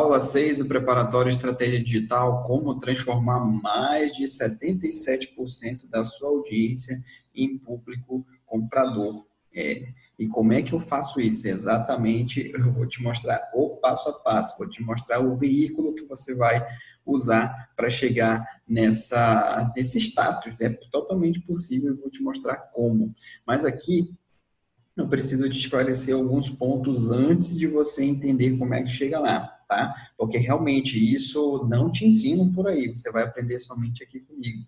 Aula 0.00 0.18
6 0.18 0.56
do 0.56 0.64
preparatório 0.64 1.28
Estratégia 1.28 1.78
Digital, 1.78 2.42
como 2.44 2.78
transformar 2.78 3.38
mais 3.40 4.16
de 4.16 4.24
77% 4.24 5.86
da 5.90 6.02
sua 6.06 6.30
audiência 6.30 7.04
em 7.34 7.58
público 7.58 8.24
comprador. 8.46 9.26
É, 9.54 9.82
e 10.18 10.26
como 10.26 10.54
é 10.54 10.62
que 10.62 10.72
eu 10.72 10.80
faço 10.80 11.20
isso? 11.20 11.46
Exatamente, 11.46 12.50
eu 12.54 12.72
vou 12.72 12.88
te 12.88 13.02
mostrar 13.02 13.50
o 13.54 13.76
passo 13.76 14.08
a 14.08 14.14
passo, 14.14 14.56
vou 14.56 14.70
te 14.70 14.82
mostrar 14.82 15.20
o 15.20 15.36
veículo 15.36 15.92
que 15.92 16.06
você 16.06 16.34
vai 16.34 16.66
usar 17.04 17.70
para 17.76 17.90
chegar 17.90 18.42
nessa, 18.66 19.70
nesse 19.76 19.98
status. 19.98 20.58
É 20.62 20.70
totalmente 20.90 21.40
possível, 21.40 21.90
eu 21.90 21.96
vou 21.96 22.10
te 22.10 22.22
mostrar 22.22 22.56
como. 22.56 23.14
Mas 23.46 23.66
aqui 23.66 24.14
eu 24.96 25.06
preciso 25.06 25.46
te 25.50 25.58
esclarecer 25.58 26.14
alguns 26.14 26.48
pontos 26.48 27.10
antes 27.10 27.54
de 27.54 27.66
você 27.66 28.02
entender 28.02 28.56
como 28.56 28.72
é 28.72 28.82
que 28.82 28.90
chega 28.90 29.20
lá, 29.20 29.59
tá? 29.70 29.94
Porque 30.18 30.36
realmente 30.36 30.98
isso 30.98 31.64
não 31.70 31.92
te 31.92 32.04
ensinam 32.04 32.52
por 32.52 32.66
aí, 32.66 32.88
você 32.88 33.10
vai 33.12 33.22
aprender 33.22 33.60
somente 33.60 34.02
aqui 34.02 34.18
comigo, 34.18 34.66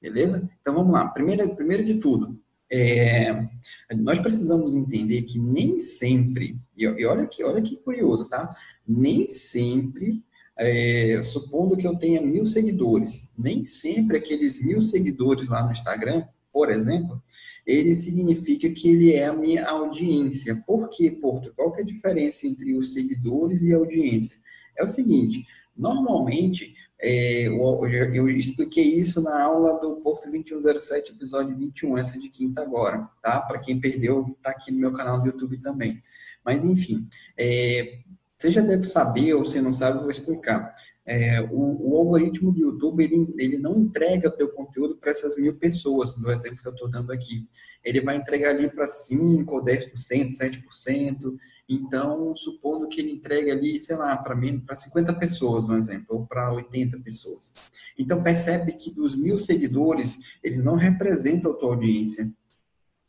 beleza? 0.00 0.48
Então 0.60 0.72
vamos 0.72 0.92
lá. 0.92 1.08
Primeiro, 1.08 1.54
primeiro 1.56 1.84
de 1.84 1.94
tudo, 1.94 2.40
é, 2.70 3.48
nós 3.96 4.20
precisamos 4.20 4.76
entender 4.76 5.22
que 5.22 5.36
nem 5.38 5.80
sempre, 5.80 6.56
e 6.76 6.86
olha 7.04 7.26
que, 7.26 7.42
olha 7.42 7.60
que 7.60 7.76
curioso, 7.76 8.28
tá? 8.28 8.54
Nem 8.86 9.28
sempre, 9.28 10.24
é, 10.56 11.20
supondo 11.24 11.76
que 11.76 11.86
eu 11.86 11.96
tenha 11.96 12.22
mil 12.22 12.46
seguidores, 12.46 13.32
nem 13.36 13.66
sempre 13.66 14.16
aqueles 14.16 14.64
mil 14.64 14.80
seguidores 14.80 15.48
lá 15.48 15.64
no 15.64 15.72
Instagram, 15.72 16.24
por 16.52 16.70
exemplo, 16.70 17.20
ele 17.66 17.94
significa 17.94 18.70
que 18.70 18.88
ele 18.88 19.12
é 19.12 19.26
a 19.26 19.32
minha 19.32 19.66
audiência. 19.66 20.62
Por 20.64 20.88
que, 20.88 21.10
Porto? 21.10 21.52
Qual 21.54 21.72
que 21.72 21.80
é 21.80 21.82
a 21.82 21.86
diferença 21.86 22.46
entre 22.46 22.74
os 22.76 22.92
seguidores 22.92 23.62
e 23.62 23.74
a 23.74 23.76
audiência? 23.76 24.38
É 24.78 24.84
o 24.84 24.88
seguinte, 24.88 25.46
normalmente, 25.76 26.74
é, 27.00 27.46
eu, 27.48 27.86
eu, 28.14 28.28
expliquei 28.28 28.84
isso 28.84 29.20
na 29.20 29.42
aula 29.42 29.78
do 29.78 29.96
Porto 29.96 30.30
2107, 30.30 31.12
episódio 31.12 31.56
21, 31.56 31.98
essa 31.98 32.18
de 32.18 32.28
quinta 32.28 32.62
agora, 32.62 33.08
tá? 33.22 33.40
Para 33.40 33.58
quem 33.58 33.78
perdeu, 33.78 34.24
tá 34.42 34.50
aqui 34.50 34.72
no 34.72 34.78
meu 34.78 34.92
canal 34.92 35.20
do 35.20 35.26
YouTube 35.26 35.58
também. 35.58 36.00
Mas, 36.44 36.64
enfim, 36.64 37.06
é, 37.36 37.98
você 38.36 38.50
já 38.50 38.60
deve 38.60 38.84
saber, 38.84 39.34
ou 39.34 39.44
se 39.44 39.60
não 39.60 39.72
sabe, 39.72 39.96
eu 39.98 40.02
vou 40.02 40.10
explicar. 40.10 40.74
É, 41.04 41.40
o, 41.40 41.90
o, 41.90 41.96
algoritmo 41.96 42.50
do 42.50 42.58
YouTube, 42.58 43.04
ele, 43.04 43.34
ele 43.38 43.58
não 43.58 43.78
entrega 43.78 44.28
o 44.28 44.32
teu 44.32 44.48
conteúdo 44.48 44.96
para 44.96 45.10
essas 45.10 45.36
mil 45.36 45.54
pessoas, 45.54 46.16
no 46.20 46.30
exemplo 46.30 46.60
que 46.60 46.68
eu 46.68 46.72
estou 46.72 46.88
dando 46.88 47.12
aqui. 47.12 47.48
Ele 47.84 48.00
vai 48.00 48.16
entregar 48.16 48.50
ali 48.50 48.68
para 48.68 48.86
5 48.86 49.54
ou 49.54 49.64
10%, 49.64 49.92
7%. 50.36 51.36
Então, 51.68 52.34
supondo 52.36 52.86
que 52.88 53.00
ele 53.00 53.10
entregue 53.10 53.50
ali, 53.50 53.80
sei 53.80 53.96
lá, 53.96 54.16
para 54.16 54.76
50 54.76 55.12
pessoas, 55.14 55.66
no 55.66 55.76
exemplo, 55.76 56.16
ou 56.16 56.26
para 56.26 56.52
80 56.52 57.00
pessoas. 57.00 57.52
Então, 57.98 58.22
percebe 58.22 58.72
que 58.72 58.94
os 59.00 59.16
mil 59.16 59.36
seguidores, 59.36 60.38
eles 60.44 60.62
não 60.62 60.76
representam 60.76 61.50
a 61.50 61.54
tua 61.54 61.70
audiência. 61.70 62.32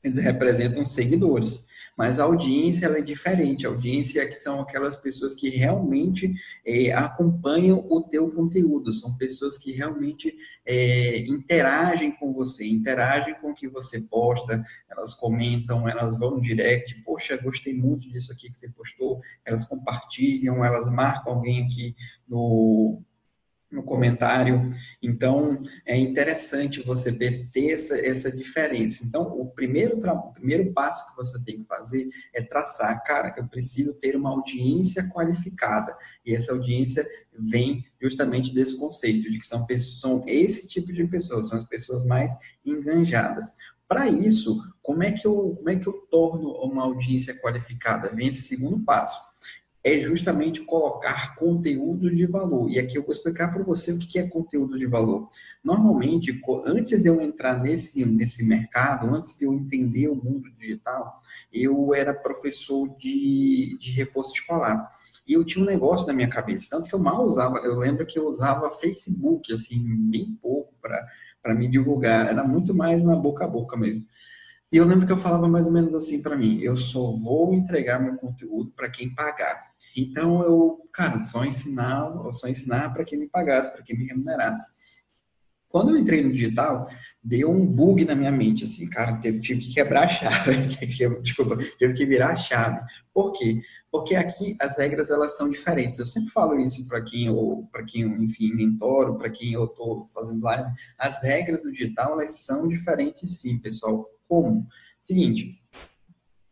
Eles 0.03 0.17
representam 0.17 0.83
seguidores. 0.85 1.66
Mas 1.97 2.19
a 2.19 2.23
audiência 2.25 2.85
ela 2.85 2.99
é 2.99 3.01
diferente. 3.01 3.65
A 3.65 3.69
audiência 3.69 4.21
é 4.21 4.27
que 4.27 4.35
são 4.35 4.61
aquelas 4.61 4.95
pessoas 4.95 5.33
que 5.33 5.49
realmente 5.49 6.31
é, 6.63 6.93
acompanham 6.93 7.83
o 7.89 8.01
teu 8.03 8.29
conteúdo, 8.29 8.93
são 8.93 9.17
pessoas 9.17 9.57
que 9.57 9.71
realmente 9.71 10.35
é, 10.63 11.19
interagem 11.21 12.11
com 12.11 12.31
você, 12.31 12.67
interagem 12.67 13.33
com 13.41 13.51
o 13.51 13.55
que 13.55 13.67
você 13.67 14.01
posta, 14.01 14.63
elas 14.89 15.15
comentam, 15.15 15.89
elas 15.89 16.19
vão 16.19 16.31
no 16.31 16.41
direct, 16.41 16.93
poxa, 17.03 17.35
gostei 17.37 17.73
muito 17.73 18.07
disso 18.09 18.31
aqui 18.31 18.49
que 18.49 18.57
você 18.57 18.69
postou, 18.69 19.19
elas 19.43 19.65
compartilham, 19.65 20.63
elas 20.63 20.87
marcam 20.91 21.33
alguém 21.33 21.65
aqui 21.65 21.95
no 22.27 23.01
no 23.71 23.83
comentário. 23.83 24.69
Então, 25.01 25.61
é 25.85 25.95
interessante 25.97 26.81
você 26.81 27.11
ter 27.11 27.71
essa, 27.71 27.97
essa 27.97 28.31
diferença. 28.31 29.05
Então, 29.05 29.23
o 29.23 29.47
primeiro, 29.47 29.97
o 29.97 30.33
primeiro 30.33 30.71
passo 30.73 31.07
que 31.09 31.15
você 31.15 31.41
tem 31.43 31.61
que 31.61 31.67
fazer 31.67 32.07
é 32.33 32.41
traçar, 32.41 33.03
cara, 33.03 33.33
eu 33.37 33.47
preciso 33.47 33.93
ter 33.93 34.15
uma 34.15 34.29
audiência 34.29 35.09
qualificada. 35.09 35.95
E 36.25 36.33
essa 36.33 36.53
audiência 36.53 37.05
vem 37.37 37.85
justamente 38.01 38.53
desse 38.53 38.77
conceito, 38.77 39.29
de 39.29 39.37
que 39.37 39.45
são, 39.45 39.65
pessoas, 39.65 40.01
são 40.01 40.23
esse 40.25 40.67
tipo 40.67 40.91
de 40.91 41.05
pessoas, 41.05 41.49
são 41.49 41.57
as 41.57 41.65
pessoas 41.65 42.05
mais 42.05 42.33
enganjadas. 42.65 43.53
Para 43.87 44.07
isso, 44.07 44.61
como 44.81 45.03
é, 45.03 45.11
que 45.11 45.25
eu, 45.25 45.55
como 45.55 45.69
é 45.69 45.75
que 45.77 45.87
eu 45.87 45.93
torno 46.09 46.51
uma 46.63 46.83
audiência 46.83 47.37
qualificada? 47.39 48.13
Vem 48.13 48.27
esse 48.27 48.41
segundo 48.41 48.79
passo 48.83 49.26
é 49.87 50.01
justamente 50.01 50.59
colocar 50.61 51.33
conteúdo 51.35 52.13
de 52.13 52.25
valor. 52.25 52.69
E 52.69 52.77
aqui 52.77 52.97
eu 52.97 53.03
vou 53.03 53.11
explicar 53.11 53.53
para 53.53 53.63
você 53.63 53.93
o 53.93 53.97
que 53.97 54.19
é 54.19 54.27
conteúdo 54.27 54.77
de 54.77 54.85
valor. 54.85 55.29
Normalmente, 55.63 56.37
antes 56.65 57.01
de 57.01 57.07
eu 57.07 57.21
entrar 57.21 57.61
nesse, 57.61 58.05
nesse 58.05 58.45
mercado, 58.45 59.07
antes 59.15 59.37
de 59.37 59.45
eu 59.45 59.53
entender 59.53 60.09
o 60.09 60.15
mundo 60.15 60.51
digital, 60.57 61.21
eu 61.53 61.95
era 61.95 62.13
professor 62.13 62.89
de, 62.97 63.77
de 63.79 63.91
reforço 63.91 64.33
escolar. 64.33 64.89
E 65.25 65.31
eu 65.31 65.45
tinha 65.45 65.63
um 65.63 65.67
negócio 65.67 66.05
na 66.05 66.13
minha 66.13 66.29
cabeça, 66.29 66.67
tanto 66.69 66.89
que 66.89 66.95
eu 66.95 66.99
mal 66.99 67.25
usava, 67.25 67.59
eu 67.59 67.77
lembro 67.77 68.05
que 68.05 68.19
eu 68.19 68.27
usava 68.27 68.69
Facebook, 68.69 69.53
assim, 69.53 69.81
bem 70.09 70.37
pouco 70.41 70.73
para 70.81 71.55
me 71.55 71.69
divulgar, 71.69 72.27
era 72.27 72.43
muito 72.43 72.75
mais 72.75 73.05
na 73.05 73.15
boca 73.15 73.45
a 73.45 73.47
boca 73.47 73.77
mesmo. 73.77 74.05
E 74.69 74.75
eu 74.75 74.85
lembro 74.85 75.05
que 75.05 75.13
eu 75.13 75.17
falava 75.17 75.47
mais 75.47 75.65
ou 75.65 75.71
menos 75.71 75.93
assim 75.93 76.21
para 76.21 76.35
mim: 76.35 76.59
eu 76.61 76.75
só 76.75 77.09
vou 77.11 77.53
entregar 77.53 77.99
meu 77.99 78.17
conteúdo 78.17 78.71
para 78.75 78.89
quem 78.89 79.13
pagar. 79.13 79.65
Então 79.97 80.43
eu, 80.43 80.87
cara, 80.93 81.17
só 81.17 81.43
ensinar, 81.43 82.13
só 82.31 82.47
ensinar 82.47 82.93
para 82.93 83.03
quem 83.03 83.17
me 83.17 83.27
pagasse, 83.27 83.71
para 83.71 83.81
quem 83.81 83.97
me 83.97 84.05
remunerasse. 84.05 84.67
Quando 85.67 85.89
eu 85.89 85.97
entrei 85.97 86.23
no 86.23 86.31
digital, 86.31 86.87
deu 87.21 87.51
um 87.51 87.65
bug 87.65 88.05
na 88.05 88.15
minha 88.15 88.31
mente, 88.31 88.63
assim, 88.63 88.87
cara, 88.87 89.19
tive, 89.19 89.41
tive 89.41 89.61
que 89.61 89.73
quebrar 89.73 90.05
a 90.05 90.07
chave, 90.07 90.67
desculpa, 91.21 91.57
tive 91.77 91.93
que 91.93 92.05
virar 92.05 92.33
a 92.33 92.37
chave. 92.37 92.79
Por 93.13 93.33
quê? 93.33 93.59
Porque 93.91 94.15
aqui 94.15 94.55
as 94.61 94.77
regras 94.77 95.09
elas 95.09 95.35
são 95.35 95.49
diferentes. 95.49 95.99
Eu 95.99 96.05
sempre 96.05 96.31
falo 96.31 96.59
isso 96.59 96.87
para 96.87 97.03
quem 97.03 97.25
eu, 97.25 97.67
para 97.71 97.83
quem 97.83 98.03
eu, 98.03 98.09
enfim, 98.21 98.53
mentoro, 98.53 99.17
para 99.17 99.29
quem 99.29 99.53
eu 99.53 99.65
estou 99.65 100.03
fazendo 100.05 100.43
live. 100.43 100.69
As 100.97 101.21
regras 101.23 101.63
do 101.63 101.71
digital 101.71 102.13
elas 102.13 102.45
são 102.45 102.67
diferentes, 102.67 103.39
sim, 103.39 103.59
pessoal. 103.59 104.05
Como? 104.27 104.67
Seguinte, 105.01 105.61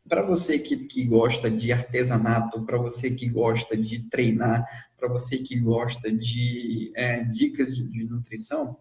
para 0.07 0.21
você 0.21 0.59
que, 0.59 0.77
que 0.77 1.03
gosta 1.03 1.49
de 1.49 1.71
artesanato, 1.71 2.63
para 2.63 2.77
você 2.77 3.11
que 3.11 3.27
gosta 3.27 3.75
de 3.75 4.07
treinar, 4.09 4.65
para 4.97 5.07
você 5.07 5.37
que 5.37 5.59
gosta 5.59 6.11
de 6.11 6.91
é, 6.95 7.23
dicas 7.23 7.75
de, 7.75 7.83
de 7.83 8.05
nutrição, 8.05 8.77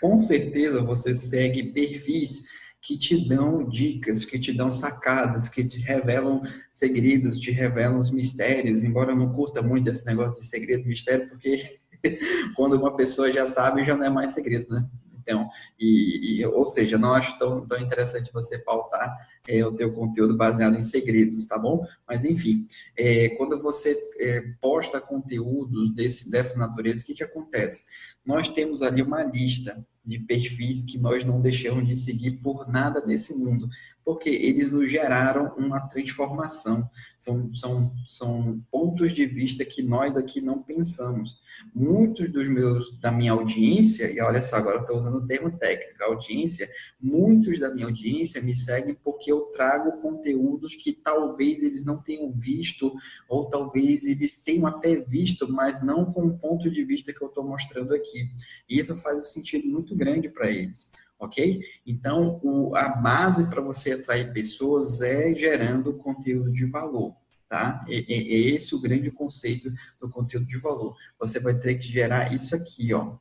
com 0.00 0.18
certeza 0.18 0.82
você 0.82 1.14
segue 1.14 1.72
perfis 1.72 2.44
que 2.82 2.96
te 2.96 3.28
dão 3.28 3.68
dicas, 3.68 4.24
que 4.24 4.38
te 4.38 4.52
dão 4.52 4.70
sacadas, 4.70 5.48
que 5.48 5.62
te 5.62 5.78
revelam 5.78 6.42
segredos, 6.72 7.38
te 7.38 7.50
revelam 7.50 8.00
os 8.00 8.10
mistérios. 8.10 8.82
Embora 8.82 9.12
eu 9.12 9.16
não 9.16 9.32
curta 9.34 9.60
muito 9.60 9.90
esse 9.90 10.06
negócio 10.06 10.40
de 10.40 10.46
segredo, 10.46 10.88
mistério, 10.88 11.28
porque 11.28 11.62
quando 12.56 12.76
uma 12.76 12.96
pessoa 12.96 13.30
já 13.30 13.46
sabe, 13.46 13.84
já 13.84 13.94
não 13.94 14.06
é 14.06 14.10
mais 14.10 14.32
segredo, 14.32 14.74
né? 14.74 14.88
Então, 15.30 15.48
e, 15.78 16.40
e, 16.40 16.46
ou 16.46 16.66
seja, 16.66 16.98
não 16.98 17.14
acho 17.14 17.38
tão, 17.38 17.64
tão 17.64 17.78
interessante 17.80 18.32
você 18.32 18.58
pautar 18.58 19.16
é, 19.46 19.64
o 19.64 19.72
teu 19.72 19.92
conteúdo 19.92 20.36
baseado 20.36 20.76
em 20.76 20.82
segredos, 20.82 21.46
tá 21.46 21.56
bom? 21.56 21.86
Mas 22.06 22.24
enfim, 22.24 22.66
é, 22.96 23.28
quando 23.30 23.62
você 23.62 23.96
é, 24.18 24.40
posta 24.60 25.00
conteúdos 25.00 25.94
desse, 25.94 26.30
dessa 26.30 26.58
natureza, 26.58 27.02
o 27.02 27.06
que, 27.06 27.14
que 27.14 27.22
acontece? 27.22 27.84
Nós 28.26 28.48
temos 28.48 28.82
ali 28.82 29.02
uma 29.02 29.22
lista 29.22 29.84
de 30.04 30.18
perfis 30.18 30.84
que 30.84 30.98
nós 30.98 31.24
não 31.24 31.40
deixamos 31.40 31.86
de 31.86 31.94
seguir 31.94 32.32
por 32.32 32.68
nada 32.68 33.00
nesse 33.06 33.34
mundo, 33.34 33.68
porque 34.04 34.28
eles 34.28 34.72
nos 34.72 34.90
geraram 34.90 35.54
uma 35.56 35.80
transformação. 35.80 36.88
São, 37.18 37.54
são, 37.54 37.92
são 38.06 38.64
pontos 38.70 39.12
de 39.12 39.26
vista 39.26 39.64
que 39.64 39.82
nós 39.82 40.16
aqui 40.16 40.40
não 40.40 40.62
pensamos. 40.62 41.38
Muitos 41.74 42.32
dos 42.32 42.48
meus, 42.48 42.98
da 42.98 43.12
minha 43.12 43.32
audiência, 43.32 44.10
e 44.10 44.20
olha 44.20 44.40
só, 44.40 44.56
agora 44.56 44.80
estou 44.80 44.96
usando 44.96 45.18
o 45.18 45.26
termo 45.26 45.50
técnico, 45.58 46.02
audiência, 46.02 46.66
muitos 47.00 47.60
da 47.60 47.70
minha 47.70 47.86
audiência 47.86 48.40
me 48.40 48.56
seguem 48.56 48.94
porque 48.94 49.30
eu 49.30 49.42
trago 49.52 50.00
conteúdos 50.00 50.74
que 50.74 50.92
talvez 50.92 51.62
eles 51.62 51.84
não 51.84 51.98
tenham 51.98 52.32
visto, 52.32 52.94
ou 53.28 53.50
talvez 53.50 54.06
eles 54.06 54.42
tenham 54.42 54.66
até 54.66 54.96
visto, 54.96 55.52
mas 55.52 55.82
não 55.82 56.10
com 56.10 56.26
o 56.26 56.38
ponto 56.38 56.70
de 56.70 56.82
vista 56.82 57.12
que 57.12 57.22
eu 57.22 57.28
estou 57.28 57.44
mostrando 57.44 57.94
aqui. 57.94 58.30
E 58.68 58.78
isso 58.78 58.96
faz 58.96 59.18
um 59.18 59.22
sentido 59.22 59.68
muito 59.68 59.94
grande 59.94 60.30
para 60.30 60.50
eles 60.50 60.90
ok? 61.20 61.62
Então, 61.86 62.40
o, 62.42 62.74
a 62.74 62.88
base 62.88 63.48
para 63.48 63.60
você 63.60 63.92
atrair 63.92 64.32
pessoas 64.32 65.00
é 65.00 65.34
gerando 65.34 65.94
conteúdo 65.94 66.50
de 66.52 66.64
valor 66.64 67.14
tá? 67.50 67.84
É, 67.88 67.96
é, 67.96 68.16
é 68.16 68.38
esse 68.54 68.76
o 68.76 68.80
grande 68.80 69.10
conceito 69.10 69.72
do 70.00 70.08
conteúdo 70.08 70.46
de 70.46 70.56
valor. 70.56 70.96
Você 71.18 71.40
vai 71.40 71.52
ter 71.52 71.74
que 71.74 71.88
gerar 71.88 72.32
isso 72.32 72.54
aqui, 72.54 72.94
ó, 72.94 73.16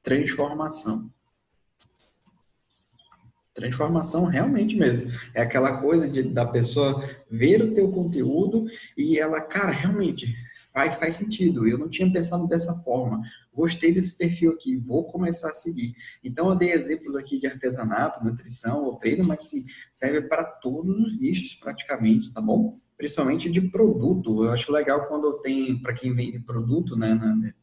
transformação. 0.00 1.12
Transformação 3.52 4.26
realmente 4.26 4.76
mesmo. 4.76 5.10
É 5.34 5.42
aquela 5.42 5.80
coisa 5.80 6.08
de, 6.08 6.22
da 6.22 6.46
pessoa 6.46 7.04
ver 7.28 7.62
o 7.62 7.74
teu 7.74 7.90
conteúdo 7.90 8.66
e 8.96 9.18
ela, 9.18 9.40
cara, 9.40 9.72
realmente 9.72 10.34
faz, 10.74 10.96
faz 10.96 11.16
sentido, 11.16 11.68
eu 11.68 11.78
não 11.78 11.88
tinha 11.88 12.12
pensado 12.12 12.48
dessa 12.48 12.74
forma, 12.82 13.22
gostei 13.54 13.94
desse 13.94 14.18
perfil 14.18 14.50
aqui, 14.50 14.76
vou 14.76 15.04
começar 15.04 15.50
a 15.50 15.54
seguir. 15.54 15.94
Então, 16.22 16.50
eu 16.50 16.56
dei 16.56 16.72
exemplos 16.72 17.14
aqui 17.14 17.38
de 17.38 17.46
artesanato, 17.46 18.24
nutrição 18.24 18.84
ou 18.84 18.96
treino, 18.96 19.24
mas 19.24 19.44
sim, 19.44 19.64
serve 19.92 20.22
para 20.22 20.42
todos 20.42 20.98
os 20.98 21.16
nichos 21.16 21.54
praticamente, 21.54 22.34
tá 22.34 22.40
bom? 22.40 22.76
Principalmente 22.96 23.48
de 23.48 23.60
produto. 23.60 24.44
Eu 24.44 24.50
acho 24.50 24.72
legal 24.72 25.06
quando 25.06 25.38
tem, 25.40 25.80
para 25.80 25.94
quem 25.94 26.12
vende 26.12 26.40
produto, 26.40 26.96
né, 26.96 27.14
na, 27.14 27.54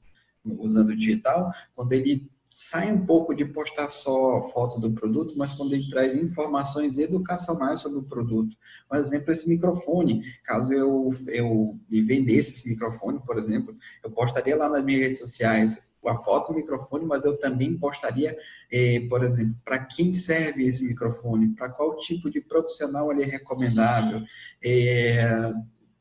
usando 0.46 0.96
digital, 0.96 1.52
quando 1.75 1.92
ele 1.92 2.31
sai 2.51 2.92
um 2.92 3.06
pouco 3.06 3.33
de 3.33 3.45
postar 3.45 3.88
só 3.88 4.42
foto 4.42 4.80
do 4.80 4.92
produto, 4.92 5.33
mas 5.38 5.53
quando 5.53 5.74
ele 5.74 5.88
traz 5.89 6.18
informações 6.18 6.98
educacionais 6.98 7.80
sobre 7.80 8.00
o 8.00 8.03
produto. 8.03 8.56
Um 8.92 8.98
exemplo 8.98 9.31
esse 9.31 9.48
microfone. 9.48 10.21
Caso 10.44 10.74
eu, 10.74 11.09
eu 11.27 11.80
me 11.89 12.01
vendesse 12.01 12.51
esse 12.51 12.69
microfone, 12.69 13.21
por 13.25 13.38
exemplo, 13.38 13.75
eu 14.03 14.12
postaria 14.12 14.57
lá 14.57 14.68
nas 14.68 14.83
minhas 14.83 15.01
redes 15.01 15.19
sociais 15.19 15.89
a 16.06 16.15
foto 16.15 16.51
do 16.51 16.57
microfone, 16.57 17.06
mas 17.06 17.24
eu 17.24 17.38
também 17.38 17.77
postaria, 17.77 18.36
eh, 18.71 19.01
por 19.07 19.24
exemplo, 19.24 19.56
para 19.63 19.86
quem 19.86 20.13
serve 20.13 20.63
esse 20.63 20.88
microfone, 20.88 21.50
para 21.50 21.69
qual 21.69 21.95
tipo 21.98 22.30
de 22.30 22.42
profissional 22.42 23.12
ele 23.12 23.21
é 23.21 23.25
recomendável, 23.25 24.21
eh, 24.63 25.53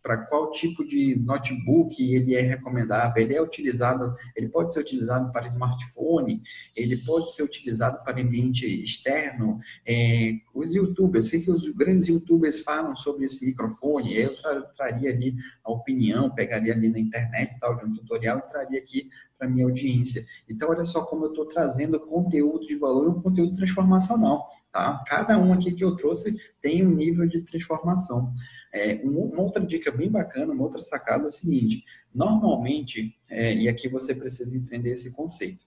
para 0.02 0.18
qual 0.18 0.50
tipo 0.50 0.84
de 0.84 1.16
notebook 1.16 2.02
ele 2.02 2.34
é 2.34 2.40
recomendável. 2.40 3.22
Ele 3.22 3.34
é 3.34 3.42
utilizado, 3.42 4.14
ele 4.34 4.48
pode 4.48 4.72
ser 4.72 4.80
utilizado 4.80 5.30
para 5.32 5.46
smartphone, 5.46 6.42
ele 6.74 6.98
pode 7.04 7.32
ser 7.32 7.42
utilizado 7.42 8.02
para 8.04 8.20
ambiente 8.20 8.66
externo. 8.66 9.58
É, 9.86 10.32
os 10.52 10.74
youtubers, 10.74 11.28
sei 11.28 11.40
que 11.40 11.50
os 11.50 11.66
grandes 11.72 12.08
youtubers 12.08 12.60
falam 12.60 12.96
sobre 12.96 13.24
esse 13.24 13.44
microfone, 13.44 14.16
eu 14.16 14.34
tra 14.34 14.60
traria 14.62 15.10
ali 15.10 15.36
a 15.64 15.70
opinião, 15.70 16.30
pegaria 16.30 16.72
ali 16.72 16.88
na 16.88 16.98
internet 16.98 17.56
tal, 17.60 17.76
de 17.76 17.84
um 17.84 17.94
tutorial 17.94 18.38
e 18.38 18.50
traria 18.50 18.78
aqui 18.78 19.10
para 19.38 19.48
minha 19.48 19.64
audiência. 19.64 20.26
Então, 20.48 20.68
olha 20.68 20.84
só 20.84 21.02
como 21.06 21.24
eu 21.24 21.30
estou 21.30 21.46
trazendo 21.46 21.98
conteúdo 21.98 22.66
de 22.66 22.76
valor 22.76 23.06
e 23.06 23.08
um 23.08 23.22
conteúdo 23.22 23.56
transformacional, 23.56 24.46
tá? 24.70 25.02
Cada 25.06 25.38
um 25.38 25.52
aqui 25.52 25.72
que 25.72 25.82
eu 25.82 25.96
trouxe 25.96 26.36
tem 26.60 26.86
um 26.86 26.90
nível 26.94 27.26
de 27.26 27.40
transformação. 27.42 28.34
É, 28.72 29.00
uma 29.02 29.40
outra 29.40 29.64
dica 29.64 29.90
bem 29.90 30.10
bacana, 30.10 30.52
uma 30.52 30.62
outra 30.62 30.82
sacada 30.82 31.24
é 31.24 31.28
o 31.28 31.30
seguinte, 31.30 31.84
normalmente, 32.14 33.16
é, 33.28 33.54
e 33.54 33.68
aqui 33.68 33.88
você 33.88 34.14
precisa 34.14 34.56
entender 34.56 34.90
esse 34.90 35.12
conceito, 35.12 35.64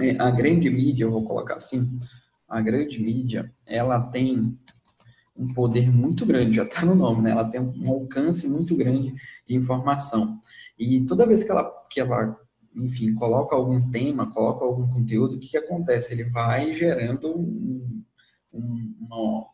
é, 0.00 0.10
a 0.20 0.30
grande 0.30 0.70
mídia, 0.70 1.04
eu 1.04 1.10
vou 1.10 1.24
colocar 1.24 1.56
assim, 1.56 1.98
a 2.48 2.60
grande 2.60 3.00
mídia, 3.00 3.52
ela 3.66 4.06
tem 4.06 4.58
um 5.36 5.52
poder 5.52 5.90
muito 5.90 6.24
grande, 6.24 6.56
já 6.56 6.64
está 6.64 6.84
no 6.84 6.94
nome, 6.94 7.22
né? 7.22 7.30
Ela 7.30 7.44
tem 7.44 7.60
um 7.60 7.90
alcance 7.90 8.48
muito 8.48 8.76
grande 8.76 9.14
de 9.46 9.54
informação. 9.54 10.40
E 10.78 11.04
toda 11.06 11.26
vez 11.26 11.42
que 11.42 11.50
ela, 11.50 11.86
que 11.90 12.00
ela 12.00 12.38
enfim, 12.76 13.14
coloca 13.14 13.56
algum 13.56 13.90
tema, 13.90 14.30
coloca 14.30 14.64
algum 14.64 14.86
conteúdo, 14.86 15.36
o 15.36 15.40
que, 15.40 15.56
acontece? 15.56 16.12
Ele 16.12 16.24
vai 16.24 16.74
gerando 16.74 17.30
um, 17.30 18.04
um, 18.52 18.94
uma, 19.00 19.46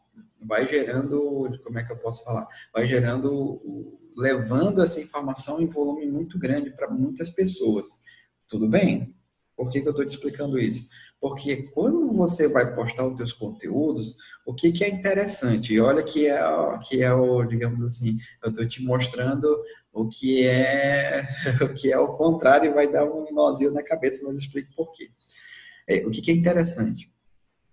vai 0.44 0.68
gerando, 0.68 1.60
como 1.62 1.78
é 1.78 1.84
que 1.84 1.92
eu 1.92 1.98
posso 1.98 2.24
falar? 2.24 2.48
Vai 2.74 2.86
gerando, 2.88 3.96
levando 4.16 4.82
essa 4.82 5.00
informação 5.00 5.60
em 5.60 5.66
volume 5.66 6.06
muito 6.06 6.36
grande 6.36 6.70
para 6.70 6.90
muitas 6.90 7.30
pessoas. 7.30 7.86
Tudo 8.48 8.68
bem? 8.68 9.14
Por 9.56 9.70
que, 9.70 9.80
que 9.80 9.86
eu 9.86 9.92
estou 9.92 10.04
te 10.04 10.10
explicando 10.10 10.58
isso? 10.58 10.90
Porque 11.22 11.68
quando 11.72 12.12
você 12.12 12.48
vai 12.48 12.74
postar 12.74 13.06
os 13.06 13.16
seus 13.16 13.32
conteúdos, 13.32 14.16
o 14.44 14.52
que, 14.52 14.72
que 14.72 14.82
é 14.82 14.88
interessante? 14.88 15.72
E 15.72 15.80
olha 15.80 16.02
que 16.02 16.26
é, 16.26 16.42
que 16.80 17.00
é 17.00 17.14
o, 17.14 17.44
digamos 17.44 17.80
assim, 17.84 18.18
eu 18.42 18.50
estou 18.50 18.66
te 18.66 18.82
mostrando 18.82 19.46
o 19.92 20.08
que 20.08 20.44
é 20.44 21.22
o 21.62 21.72
que 21.72 21.92
é 21.92 21.96
o 21.96 22.08
contrário 22.08 22.68
e 22.68 22.74
vai 22.74 22.90
dar 22.90 23.04
um 23.04 23.24
nozinho 23.32 23.70
na 23.70 23.84
cabeça, 23.84 24.20
mas 24.24 24.34
eu 24.34 24.40
explico 24.40 24.74
por 24.74 24.90
quê. 24.90 25.12
É, 25.86 26.04
o 26.04 26.10
que, 26.10 26.20
que 26.20 26.32
é 26.32 26.34
interessante? 26.34 27.08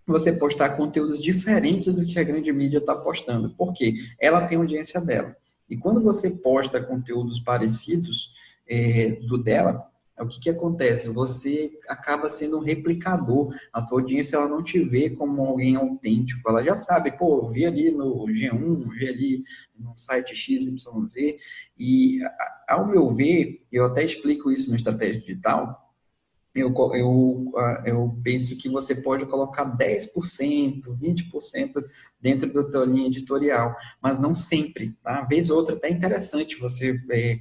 Você 0.06 0.32
postar 0.34 0.76
conteúdos 0.76 1.20
diferentes 1.20 1.92
do 1.92 2.04
que 2.04 2.20
a 2.20 2.24
grande 2.24 2.52
mídia 2.52 2.78
está 2.78 2.94
postando. 2.94 3.50
Por 3.56 3.72
quê? 3.72 3.94
Ela 4.20 4.46
tem 4.46 4.58
audiência 4.58 5.00
dela. 5.00 5.36
E 5.68 5.76
quando 5.76 6.00
você 6.00 6.30
posta 6.30 6.80
conteúdos 6.80 7.40
parecidos 7.40 8.30
é, 8.68 9.10
do 9.26 9.36
dela, 9.36 9.89
o 10.22 10.28
que, 10.28 10.40
que 10.40 10.50
acontece? 10.50 11.08
Você 11.08 11.78
acaba 11.88 12.28
sendo 12.28 12.58
um 12.58 12.62
replicador. 12.62 13.54
A 13.72 13.82
tua 13.82 14.00
audiência 14.00 14.36
ela 14.36 14.48
não 14.48 14.62
te 14.62 14.82
vê 14.82 15.10
como 15.10 15.42
alguém 15.42 15.76
autêntico. 15.76 16.48
Ela 16.48 16.62
já 16.62 16.74
sabe, 16.74 17.12
pô, 17.12 17.38
eu 17.38 17.46
vi 17.46 17.64
ali 17.64 17.90
no 17.90 18.26
G1, 18.26 18.88
vi 18.90 19.08
ali 19.08 19.44
no 19.78 19.96
site 19.96 20.34
XYZ. 20.34 21.38
E, 21.78 22.20
ao 22.68 22.86
meu 22.86 23.14
ver, 23.14 23.64
eu 23.72 23.86
até 23.86 24.04
explico 24.04 24.50
isso 24.50 24.70
no 24.70 24.76
Estratégia 24.76 25.20
Digital, 25.20 25.90
eu, 26.54 26.74
eu, 26.94 27.52
eu 27.86 28.16
penso 28.24 28.56
que 28.56 28.68
você 28.68 29.02
pode 29.02 29.24
colocar 29.26 29.64
10%, 29.64 30.82
20% 31.00 31.84
dentro 32.20 32.52
da 32.52 32.64
tua 32.64 32.84
linha 32.84 33.06
editorial, 33.06 33.74
mas 34.02 34.18
não 34.18 34.34
sempre, 34.34 34.96
tá? 35.02 35.24
Vez 35.26 35.48
ou 35.48 35.58
outra, 35.58 35.76
até 35.76 35.88
é 35.88 35.92
interessante 35.92 36.58
você 36.58 37.00
é, 37.10 37.38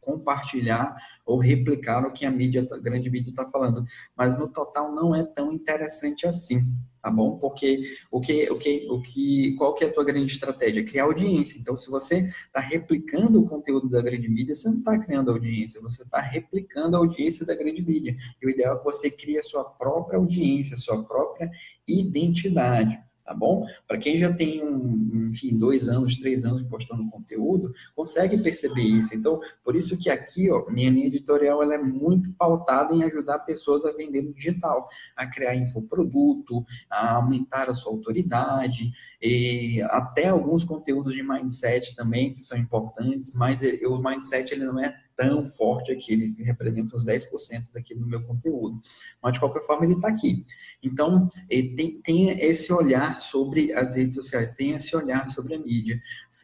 compartilhar 0.00 0.94
ou 1.24 1.38
replicar 1.38 2.06
o 2.06 2.12
que 2.12 2.26
a 2.26 2.30
mídia, 2.30 2.66
a 2.70 2.78
grande 2.78 3.10
mídia 3.10 3.30
está 3.30 3.46
falando. 3.48 3.84
Mas 4.16 4.38
no 4.38 4.52
total 4.52 4.92
não 4.94 5.14
é 5.14 5.22
tão 5.22 5.52
interessante 5.52 6.26
assim, 6.26 6.58
tá 7.02 7.10
bom? 7.10 7.38
Porque 7.38 7.82
o 8.10 8.20
que, 8.20 8.50
o 8.50 8.58
que, 8.58 8.88
o 8.90 9.02
que, 9.02 9.54
qual 9.56 9.74
que 9.74 9.84
é 9.84 9.88
a 9.88 9.92
tua 9.92 10.04
grande 10.04 10.32
estratégia? 10.32 10.84
Criar 10.84 11.04
audiência. 11.04 11.58
Então, 11.58 11.76
se 11.76 11.90
você 11.90 12.28
está 12.46 12.60
replicando 12.60 13.40
o 13.40 13.48
conteúdo 13.48 13.88
da 13.88 14.02
grande 14.02 14.28
mídia, 14.28 14.54
você 14.54 14.68
não 14.68 14.78
está 14.78 14.98
criando 14.98 15.30
audiência, 15.30 15.80
você 15.80 16.02
está 16.02 16.20
replicando 16.20 16.96
a 16.96 17.00
audiência 17.00 17.46
da 17.46 17.54
grande 17.54 17.82
mídia. 17.82 18.16
E 18.42 18.46
o 18.46 18.50
ideal 18.50 18.76
é 18.76 18.78
que 18.78 18.84
você 18.84 19.10
crie 19.10 19.38
a 19.38 19.42
sua 19.42 19.64
própria 19.64 20.18
audiência, 20.18 20.76
sua 20.76 21.02
própria 21.04 21.50
identidade 21.86 22.98
tá 23.30 23.34
bom? 23.34 23.64
Para 23.86 23.96
quem 23.96 24.18
já 24.18 24.32
tem, 24.32 24.60
um, 24.60 25.28
enfim, 25.28 25.56
dois 25.56 25.88
anos, 25.88 26.16
três 26.16 26.44
anos 26.44 26.64
postando 26.64 27.08
conteúdo, 27.08 27.72
consegue 27.94 28.42
perceber 28.42 28.82
isso. 28.82 29.14
Então, 29.14 29.38
por 29.62 29.76
isso 29.76 29.96
que 29.96 30.10
aqui, 30.10 30.50
ó, 30.50 30.68
minha 30.68 30.90
linha 30.90 31.06
editorial, 31.06 31.62
ela 31.62 31.76
é 31.76 31.78
muito 31.78 32.32
pautada 32.34 32.92
em 32.92 33.04
ajudar 33.04 33.38
pessoas 33.40 33.84
a 33.84 33.92
vender 33.92 34.22
no 34.22 34.34
digital, 34.34 34.88
a 35.14 35.24
criar 35.28 35.54
infoproduto, 35.54 36.64
a 36.90 37.14
aumentar 37.14 37.70
a 37.70 37.74
sua 37.74 37.92
autoridade, 37.92 38.90
e 39.22 39.80
até 39.82 40.26
alguns 40.26 40.64
conteúdos 40.64 41.14
de 41.14 41.22
mindset 41.22 41.94
também, 41.94 42.32
que 42.32 42.42
são 42.42 42.58
importantes, 42.58 43.32
mas 43.34 43.60
o 43.84 43.98
mindset, 44.02 44.52
ele 44.52 44.64
não 44.64 44.80
é 44.80 44.92
tão 45.20 45.44
forte 45.44 45.92
aqui, 45.92 46.14
ele 46.14 46.42
representa 46.42 46.96
uns 46.96 47.04
10% 47.04 47.26
daquilo 47.74 48.00
no 48.00 48.06
meu 48.06 48.22
conteúdo. 48.22 48.80
Mas, 49.22 49.34
de 49.34 49.38
qualquer 49.38 49.60
forma, 49.60 49.84
ele 49.84 49.92
está 49.92 50.08
aqui. 50.08 50.46
Então, 50.82 51.28
tem, 51.46 52.00
tem 52.00 52.30
esse 52.40 52.72
olhar 52.72 53.20
sobre 53.20 53.70
as 53.74 53.94
redes 53.94 54.14
sociais, 54.14 54.54
tem 54.54 54.70
esse 54.70 54.96
olhar 54.96 55.28
sobre 55.28 55.54
a 55.54 55.58
mídia. 55.58 56.00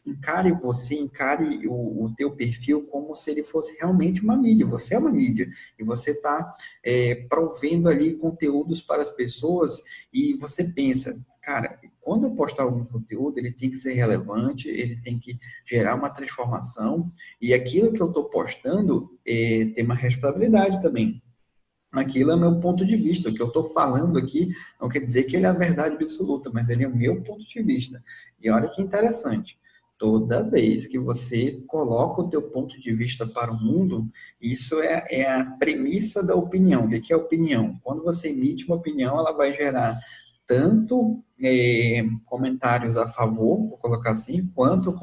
Encare 0.06 0.52
você, 0.52 0.94
encare 0.94 1.66
o, 1.66 2.04
o 2.04 2.14
teu 2.14 2.36
perfil 2.36 2.82
como 2.82 3.14
se 3.14 3.30
ele 3.30 3.42
fosse 3.42 3.78
realmente 3.78 4.20
uma 4.20 4.36
mídia. 4.36 4.66
Você 4.66 4.94
é 4.94 4.98
uma 4.98 5.10
mídia. 5.10 5.48
E 5.78 5.82
você 5.82 6.10
está 6.10 6.52
é, 6.84 7.14
provendo 7.30 7.88
ali 7.88 8.14
conteúdos 8.14 8.82
para 8.82 9.00
as 9.00 9.08
pessoas 9.08 9.82
e 10.12 10.34
você 10.34 10.64
pensa, 10.64 11.18
cara, 11.46 11.78
quando 12.00 12.26
eu 12.26 12.32
postar 12.32 12.64
algum 12.64 12.84
conteúdo, 12.84 13.38
ele 13.38 13.52
tem 13.52 13.70
que 13.70 13.76
ser 13.76 13.92
relevante, 13.92 14.68
ele 14.68 15.00
tem 15.00 15.16
que 15.16 15.38
gerar 15.64 15.94
uma 15.94 16.10
transformação, 16.10 17.10
e 17.40 17.54
aquilo 17.54 17.92
que 17.92 18.02
eu 18.02 18.08
estou 18.08 18.24
postando 18.24 19.16
é, 19.24 19.66
tem 19.66 19.84
uma 19.84 19.94
responsabilidade 19.94 20.82
também. 20.82 21.22
Aquilo 21.92 22.32
é 22.32 22.36
meu 22.36 22.58
ponto 22.58 22.84
de 22.84 22.96
vista. 22.96 23.30
O 23.30 23.34
que 23.34 23.40
eu 23.40 23.46
estou 23.46 23.62
falando 23.62 24.18
aqui 24.18 24.50
não 24.80 24.88
quer 24.88 24.98
dizer 24.98 25.22
que 25.22 25.36
ele 25.36 25.46
é 25.46 25.48
a 25.48 25.52
verdade 25.52 25.94
absoluta, 25.94 26.50
mas 26.52 26.68
ele 26.68 26.82
é 26.82 26.88
o 26.88 26.94
meu 26.94 27.22
ponto 27.22 27.44
de 27.48 27.62
vista. 27.62 28.02
E 28.42 28.50
olha 28.50 28.68
que 28.68 28.82
interessante. 28.82 29.56
Toda 29.96 30.42
vez 30.42 30.86
que 30.86 30.98
você 30.98 31.62
coloca 31.66 32.20
o 32.20 32.28
teu 32.28 32.42
ponto 32.42 32.78
de 32.78 32.92
vista 32.92 33.24
para 33.26 33.52
o 33.52 33.58
mundo, 33.58 34.06
isso 34.42 34.82
é, 34.82 35.06
é 35.08 35.30
a 35.30 35.44
premissa 35.44 36.26
da 36.26 36.34
opinião. 36.34 36.84
O 36.84 37.00
que 37.00 37.12
é 37.12 37.16
opinião? 37.16 37.78
Quando 37.82 38.02
você 38.02 38.28
emite 38.28 38.66
uma 38.66 38.76
opinião, 38.76 39.18
ela 39.18 39.32
vai 39.32 39.54
gerar 39.54 39.98
tanto 40.46 41.22
é, 41.42 42.04
comentários 42.24 42.96
a 42.96 43.08
favor, 43.08 43.58
vou 43.68 43.78
colocar 43.78 44.12
assim, 44.12 44.46
quanto 44.54 44.94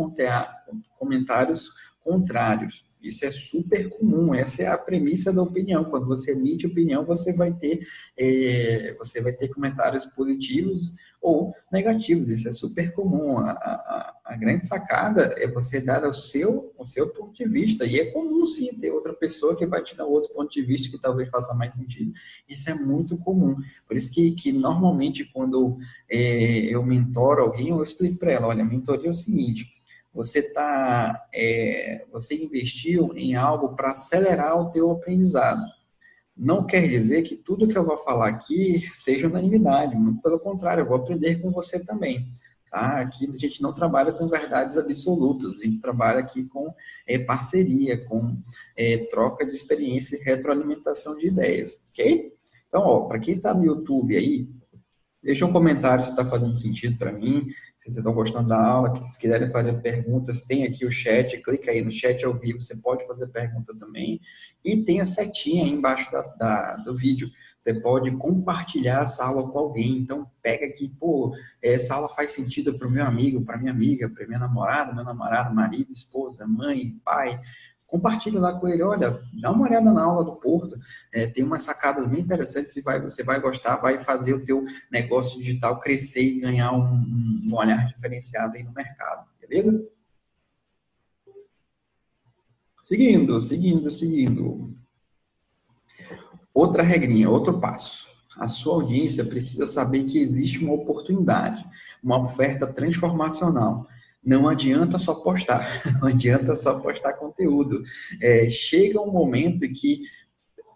comentários 0.97 1.69
contrários. 2.03 2.85
Isso 3.01 3.25
é 3.25 3.31
super 3.31 3.89
comum, 3.89 4.33
essa 4.33 4.63
é 4.63 4.67
a 4.67 4.77
premissa 4.77 5.31
da 5.33 5.41
opinião. 5.41 5.83
Quando 5.83 6.07
você 6.07 6.31
emite 6.31 6.65
opinião, 6.65 7.03
você 7.03 7.33
vai 7.33 7.51
ter, 7.51 7.85
é, 8.17 8.95
você 8.97 9.21
vai 9.21 9.33
ter 9.33 9.49
comentários 9.49 10.05
positivos 10.05 10.95
ou 11.23 11.55
negativos. 11.71 12.27
Isso 12.29 12.49
é 12.49 12.51
super 12.51 12.93
comum. 12.93 13.39
A, 13.39 13.51
a, 13.51 14.13
a, 14.25 14.35
grande 14.35 14.67
sacada 14.67 15.33
é 15.37 15.47
você 15.47 15.79
dar 15.79 16.03
o 16.03 16.13
seu, 16.13 16.73
o 16.77 16.83
seu 16.83 17.07
ponto 17.07 17.33
de 17.33 17.47
vista. 17.47 17.85
E 17.85 17.97
é 17.97 18.11
comum 18.11 18.45
sim 18.45 18.77
ter 18.77 18.91
outra 18.91 19.13
pessoa 19.13 19.55
que 19.55 19.65
vai 19.65 19.81
te 19.81 19.95
dar 19.95 20.05
outro 20.05 20.33
ponto 20.33 20.51
de 20.51 20.61
vista 20.61 20.91
que 20.91 21.01
talvez 21.01 21.29
faça 21.29 21.53
mais 21.53 21.75
sentido. 21.75 22.11
Isso 22.47 22.69
é 22.69 22.73
muito 22.73 23.17
comum. 23.17 23.55
Por 23.87 23.95
isso 23.95 24.13
que, 24.13 24.31
que 24.31 24.51
normalmente 24.51 25.23
quando 25.33 25.77
é, 26.09 26.65
eu 26.65 26.83
mentoro 26.83 27.41
alguém, 27.41 27.69
eu 27.69 27.81
explico 27.81 28.19
para 28.19 28.33
ela, 28.33 28.47
olha, 28.47 28.65
mentoria 28.65 29.07
é 29.07 29.09
o 29.09 29.13
seguinte, 29.13 29.71
você 30.13 30.53
tá, 30.53 31.25
é, 31.33 32.05
você 32.11 32.35
investiu 32.35 33.11
em 33.15 33.35
algo 33.35 33.75
para 33.75 33.89
acelerar 33.89 34.59
o 34.59 34.69
teu 34.69 34.91
aprendizado. 34.91 35.63
Não 36.35 36.65
quer 36.65 36.87
dizer 36.87 37.21
que 37.21 37.35
tudo 37.35 37.67
que 37.67 37.77
eu 37.77 37.85
vou 37.85 37.97
falar 37.97 38.29
aqui 38.29 38.89
seja 38.95 39.27
unanimidade, 39.27 39.95
muito 39.95 40.21
pelo 40.21 40.39
contrário, 40.39 40.81
eu 40.81 40.87
vou 40.87 40.97
aprender 40.97 41.41
com 41.41 41.51
você 41.51 41.83
também. 41.83 42.27
Tá? 42.71 43.01
Aqui 43.01 43.29
a 43.29 43.37
gente 43.37 43.61
não 43.61 43.71
trabalha 43.71 44.11
com 44.11 44.27
verdades 44.27 44.79
absolutas, 44.79 45.59
a 45.59 45.63
gente 45.63 45.79
trabalha 45.79 46.19
aqui 46.19 46.45
com 46.45 46.73
é, 47.05 47.19
parceria, 47.19 48.03
com 48.05 48.41
é, 48.75 48.97
troca 49.11 49.45
de 49.45 49.53
experiência 49.53 50.15
e 50.15 50.23
retroalimentação 50.23 51.15
de 51.15 51.27
ideias, 51.27 51.79
ok? 51.91 52.33
Então, 52.67 53.07
para 53.07 53.19
quem 53.19 53.35
está 53.35 53.53
no 53.53 53.63
YouTube 53.63 54.17
aí, 54.17 54.49
Deixa 55.23 55.45
um 55.45 55.53
comentário 55.53 56.03
se 56.03 56.09
está 56.09 56.25
fazendo 56.25 56.53
sentido 56.53 56.97
para 56.97 57.09
mim, 57.09 57.47
se 57.77 57.85
vocês 57.85 57.97
estão 57.97 58.13
gostando 58.13 58.49
da 58.49 58.61
aula, 58.61 59.01
se 59.05 59.17
quiserem 59.17 59.49
fazer 59.51 59.81
perguntas, 59.81 60.41
tem 60.41 60.65
aqui 60.65 60.85
o 60.85 60.91
chat, 60.91 61.41
clica 61.41 61.71
aí 61.71 61.81
no 61.81 61.91
chat 61.91 62.25
ao 62.25 62.37
vivo, 62.37 62.59
você 62.59 62.75
pode 62.75 63.07
fazer 63.07 63.27
pergunta 63.27 63.73
também. 63.73 64.19
E 64.65 64.83
tem 64.83 64.99
a 64.99 65.05
setinha 65.05 65.63
aí 65.63 65.69
embaixo 65.69 66.11
da, 66.11 66.21
da, 66.37 66.75
do 66.77 66.97
vídeo, 66.97 67.29
você 67.57 67.73
pode 67.79 68.11
compartilhar 68.17 69.03
essa 69.03 69.23
aula 69.23 69.49
com 69.49 69.57
alguém. 69.57 69.97
Então, 69.99 70.29
pega 70.41 70.65
aqui, 70.65 70.89
pô, 70.99 71.33
essa 71.61 71.95
aula 71.95 72.09
faz 72.09 72.31
sentido 72.31 72.77
para 72.77 72.85
o 72.85 72.91
meu 72.91 73.05
amigo, 73.05 73.45
para 73.45 73.57
minha 73.57 73.71
amiga, 73.71 74.09
para 74.09 74.27
minha 74.27 74.39
namorada, 74.39 74.93
meu 74.93 75.05
namorado, 75.05 75.55
marido, 75.55 75.89
esposa, 75.89 76.45
mãe, 76.45 76.99
pai 77.05 77.39
compartilha 77.93 78.39
lá 78.39 78.59
com 78.59 78.67
ele, 78.67 78.81
olha, 78.81 79.21
dá 79.39 79.51
uma 79.51 79.67
olhada 79.67 79.91
na 79.91 80.03
aula 80.03 80.25
do 80.25 80.35
Porto, 80.37 80.75
é, 81.11 81.27
tem 81.27 81.43
umas 81.43 81.61
sacadas 81.61 82.07
bem 82.07 82.21
interessantes 82.21 82.73
vai, 82.83 82.99
você 82.99 83.23
vai 83.23 83.39
gostar, 83.39 83.75
vai 83.75 83.99
fazer 83.99 84.33
o 84.33 84.43
teu 84.43 84.65
negócio 84.91 85.37
digital 85.37 85.79
crescer 85.79 86.23
e 86.23 86.39
ganhar 86.39 86.71
um, 86.71 86.81
um 86.81 87.55
olhar 87.55 87.85
diferenciado 87.85 88.57
aí 88.57 88.63
no 88.63 88.73
mercado, 88.73 89.27
beleza? 89.39 89.79
Seguindo, 92.81 93.39
seguindo, 93.39 93.91
seguindo. 93.91 94.73
Outra 96.51 96.81
regrinha, 96.81 97.29
outro 97.29 97.59
passo. 97.59 98.07
A 98.39 98.47
sua 98.47 98.73
audiência 98.73 99.23
precisa 99.23 99.67
saber 99.67 100.05
que 100.05 100.17
existe 100.17 100.57
uma 100.65 100.73
oportunidade, 100.73 101.63
uma 102.03 102.19
oferta 102.19 102.65
transformacional 102.65 103.87
não 104.25 104.47
adianta 104.47 104.97
só 104.97 105.15
postar, 105.15 105.67
não 105.99 106.07
adianta 106.07 106.55
só 106.55 106.79
postar 106.79 107.13
conteúdo. 107.13 107.83
É, 108.21 108.49
chega 108.49 109.01
um 109.01 109.11
momento 109.11 109.67
que 109.69 110.03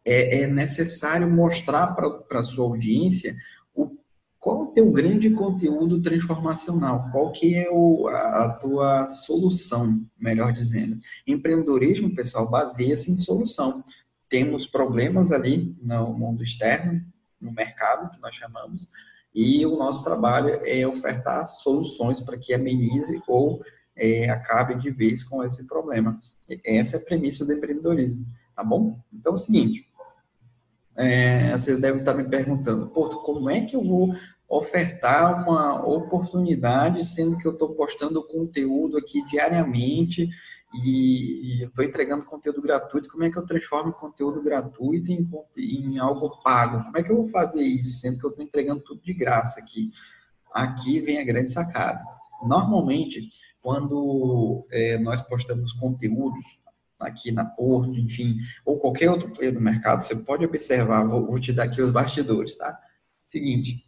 é, 0.06 0.44
é 0.44 0.48
necessário 0.48 1.30
mostrar 1.30 1.88
para 1.88 2.40
a 2.40 2.44
sua 2.44 2.66
audiência 2.66 3.36
qual 4.48 4.62
é 4.62 4.64
o 4.64 4.72
teu 4.72 4.92
grande 4.92 5.30
conteúdo 5.32 6.02
transformacional, 6.02 7.10
qual 7.12 7.34
que 7.34 7.54
é 7.54 7.70
o, 7.70 8.08
a, 8.08 8.46
a 8.46 8.50
tua 8.54 9.08
solução, 9.08 10.06
melhor 10.18 10.54
dizendo. 10.54 10.98
Empreendedorismo, 11.28 12.16
pessoal, 12.16 12.50
baseia-se 12.50 13.12
em 13.12 13.18
solução. 13.18 13.84
Temos 14.30 14.66
problemas 14.66 15.34
ali 15.34 15.76
no 15.82 16.14
mundo 16.14 16.44
externo, 16.44 17.02
no 17.42 17.52
mercado, 17.52 18.10
que 18.12 18.22
nós 18.22 18.36
chamamos, 18.36 18.90
e 19.38 19.64
o 19.68 19.78
nosso 19.78 20.04
trabalho 20.04 20.60
é 20.66 20.88
ofertar 20.88 21.46
soluções 21.46 22.20
para 22.20 22.40
que 22.40 22.56
amenize 22.56 23.22
ou 23.28 23.64
é, 23.96 24.28
acabe 24.32 24.74
de 24.74 24.90
vez 24.90 25.24
com 25.24 25.44
esse 25.44 25.68
problema. 25.68 26.20
Essa 26.66 26.98
é 26.98 27.00
a 27.00 27.04
premissa 27.04 27.46
do 27.46 27.54
empreendedorismo, 27.54 28.26
tá 28.56 28.64
bom? 28.64 29.00
Então 29.14 29.34
é 29.34 29.36
o 29.36 29.40
seguinte, 29.40 29.88
é, 30.96 31.52
vocês 31.56 31.78
devem 31.78 32.00
estar 32.00 32.16
me 32.16 32.24
perguntando, 32.24 32.88
Porto, 32.88 33.22
como 33.22 33.48
é 33.48 33.62
que 33.62 33.76
eu 33.76 33.84
vou 33.84 34.12
ofertar 34.50 35.44
uma 35.44 35.86
oportunidade, 35.86 37.06
sendo 37.06 37.38
que 37.38 37.48
eu 37.48 37.52
estou 37.52 37.76
postando 37.76 38.26
conteúdo 38.26 38.98
aqui 38.98 39.24
diariamente 39.28 40.28
e, 40.74 41.58
e 41.58 41.62
eu 41.62 41.70
estou 41.70 41.84
entregando 41.84 42.26
conteúdo 42.26 42.62
gratuito, 42.62 43.10
como 43.10 43.24
é 43.24 43.32
que 43.32 43.38
eu 43.38 43.46
transformo 43.46 43.94
conteúdo 43.94 44.42
gratuito 44.42 45.12
em, 45.12 45.28
em 45.58 45.98
algo 45.98 46.42
pago? 46.44 46.84
Como 46.84 46.98
é 46.98 47.04
que 47.04 47.12
eu 47.12 47.16
vou 47.16 47.28
fazer 47.30 47.62
isso, 47.62 48.00
sendo 48.00 48.20
que 48.20 48.26
eu 48.26 48.30
estou 48.30 48.44
entregando 48.44 48.82
tudo 48.82 49.02
de 49.02 49.14
graça 49.14 49.60
aqui? 49.60 49.92
Aqui 50.52 51.00
vem 51.00 51.20
a 51.20 51.24
grande 51.24 51.52
sacada. 51.52 52.04
Normalmente, 52.44 53.30
quando 53.62 54.68
é, 54.72 54.98
nós 54.98 55.22
postamos 55.22 55.72
conteúdos 55.74 56.60
aqui 57.00 57.32
na 57.32 57.46
Porto, 57.46 57.98
enfim, 57.98 58.38
ou 58.66 58.80
qualquer 58.80 59.10
outro 59.10 59.32
player 59.32 59.54
do 59.54 59.62
mercado, 59.62 60.02
você 60.02 60.16
pode 60.16 60.46
observar, 60.46 61.04
vou, 61.08 61.28
vou 61.28 61.40
te 61.40 61.54
dar 61.54 61.64
aqui 61.64 61.82
os 61.82 61.92
bastidores, 61.92 62.58
tá? 62.58 62.78
Seguinte, 63.30 63.87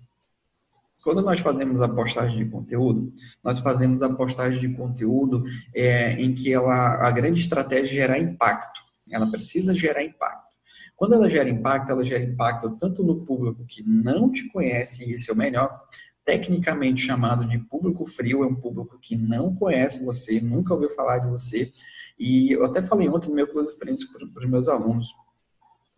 quando 1.04 1.22
nós 1.22 1.40
fazemos 1.40 1.82
a 1.82 1.88
postagem 1.88 2.44
de 2.44 2.50
conteúdo, 2.50 3.14
nós 3.44 3.60
fazemos 3.60 4.02
a 4.02 4.10
postagem 4.10 4.60
de 4.60 4.70
conteúdo 4.70 5.44
é, 5.74 6.14
em 6.14 6.36
que 6.36 6.54
ela, 6.54 7.06
a 7.08 7.12
grande 7.12 7.42
estratégia 7.42 7.90
é 7.90 7.94
gerar 7.94 8.20
impacto. 8.20 8.80
Ela 9.10 9.30
precisa 9.32 9.74
gerar 9.74 10.04
impacto. 10.04 10.50
Quando 10.96 11.14
ela 11.14 11.30
gera 11.30 11.50
impacto, 11.50 11.92
ela 11.92 12.06
gera 12.06 12.24
impacto 12.24 12.72
tanto 12.72 13.04
no 13.04 13.24
público 13.26 13.66
que 13.66 13.82
não 13.88 14.30
te 14.30 14.50
conhece, 14.50 15.10
e 15.10 15.14
esse 15.14 15.30
é 15.30 15.34
o 15.34 15.38
melhor, 15.38 15.82
tecnicamente 16.26 17.06
chamado 17.06 17.48
de 17.48 17.58
público 17.58 18.06
frio, 18.06 18.44
é 18.44 18.48
um 18.48 18.56
público 18.56 19.00
que 19.02 19.16
não 19.16 19.56
conhece 19.56 20.04
você, 20.04 20.42
nunca 20.42 20.74
ouviu 20.74 20.90
falar 20.90 21.20
de 21.20 21.30
você. 21.30 21.72
E 22.20 22.52
eu 22.52 22.66
até 22.66 22.82
falei 22.82 23.08
ontem 23.08 23.30
no 23.30 23.36
meu 23.36 23.48
curso 23.48 23.80
frente 23.80 24.06
para 24.12 24.26
os 24.26 24.50
meus 24.50 24.68
alunos. 24.68 25.08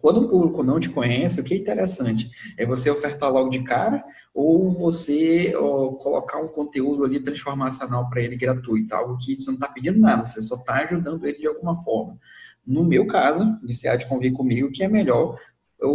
Quando 0.01 0.21
um 0.21 0.27
público 0.27 0.63
não 0.63 0.79
te 0.79 0.89
conhece, 0.89 1.39
o 1.39 1.43
que 1.43 1.53
é 1.53 1.57
interessante 1.57 2.29
é 2.57 2.65
você 2.65 2.89
ofertar 2.89 3.31
logo 3.31 3.49
de 3.49 3.63
cara 3.63 4.03
ou 4.33 4.73
você 4.73 5.53
ó, 5.55 5.91
colocar 5.93 6.39
um 6.39 6.47
conteúdo 6.47 7.05
ali 7.05 7.19
transformacional 7.19 8.09
para 8.09 8.21
ele 8.21 8.35
gratuito, 8.35 8.95
algo 8.95 9.17
que 9.17 9.35
você 9.35 9.51
não 9.51 9.55
está 9.55 9.67
pedindo 9.67 9.99
nada, 9.99 10.25
você 10.25 10.41
só 10.41 10.55
está 10.55 10.77
ajudando 10.77 11.25
ele 11.25 11.37
de 11.37 11.47
alguma 11.47 11.81
forma. 11.83 12.17
No 12.65 12.83
meu 12.83 13.05
caso, 13.07 13.43
há 13.87 13.95
de 13.95 14.07
convir 14.07 14.33
comigo 14.33 14.71
que 14.71 14.83
é 14.83 14.87
melhor 14.87 15.39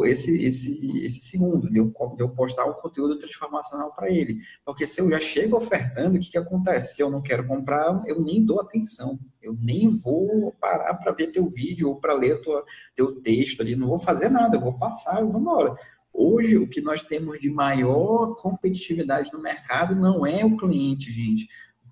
esse, 0.04 0.44
esse, 0.44 1.04
esse 1.04 1.20
segundo, 1.20 1.70
de 1.70 1.78
eu, 1.78 1.92
de 2.16 2.22
eu 2.22 2.28
postar 2.28 2.64
um 2.64 2.72
conteúdo 2.72 3.16
transformacional 3.18 3.94
para 3.94 4.10
ele. 4.10 4.40
Porque 4.64 4.86
se 4.86 5.00
eu 5.00 5.08
já 5.08 5.20
chego 5.20 5.56
ofertando, 5.56 6.16
o 6.16 6.20
que, 6.20 6.30
que 6.30 6.38
acontece? 6.38 6.96
Se 6.96 7.02
eu 7.02 7.10
não 7.10 7.22
quero 7.22 7.46
comprar, 7.46 8.02
eu 8.06 8.20
nem 8.20 8.44
dou 8.44 8.60
atenção. 8.60 9.18
Eu 9.40 9.56
nem 9.60 9.88
vou 9.88 10.52
parar 10.60 10.94
para 10.94 11.12
ver 11.12 11.28
teu 11.28 11.46
vídeo 11.46 11.88
ou 11.88 12.00
para 12.00 12.14
ler 12.14 12.40
tua, 12.42 12.64
teu 12.94 13.20
texto 13.20 13.60
ali. 13.60 13.76
Não 13.76 13.86
vou 13.86 13.98
fazer 13.98 14.28
nada, 14.28 14.56
eu 14.56 14.60
vou 14.60 14.76
passar 14.76 15.22
e 15.22 15.24
vou 15.24 15.40
embora. 15.40 15.76
Hoje, 16.12 16.56
o 16.56 16.68
que 16.68 16.80
nós 16.80 17.02
temos 17.04 17.38
de 17.38 17.50
maior 17.50 18.34
competitividade 18.36 19.30
no 19.32 19.40
mercado 19.40 19.94
não 19.94 20.26
é 20.26 20.44
o 20.44 20.56
cliente, 20.56 21.12
gente 21.12 21.46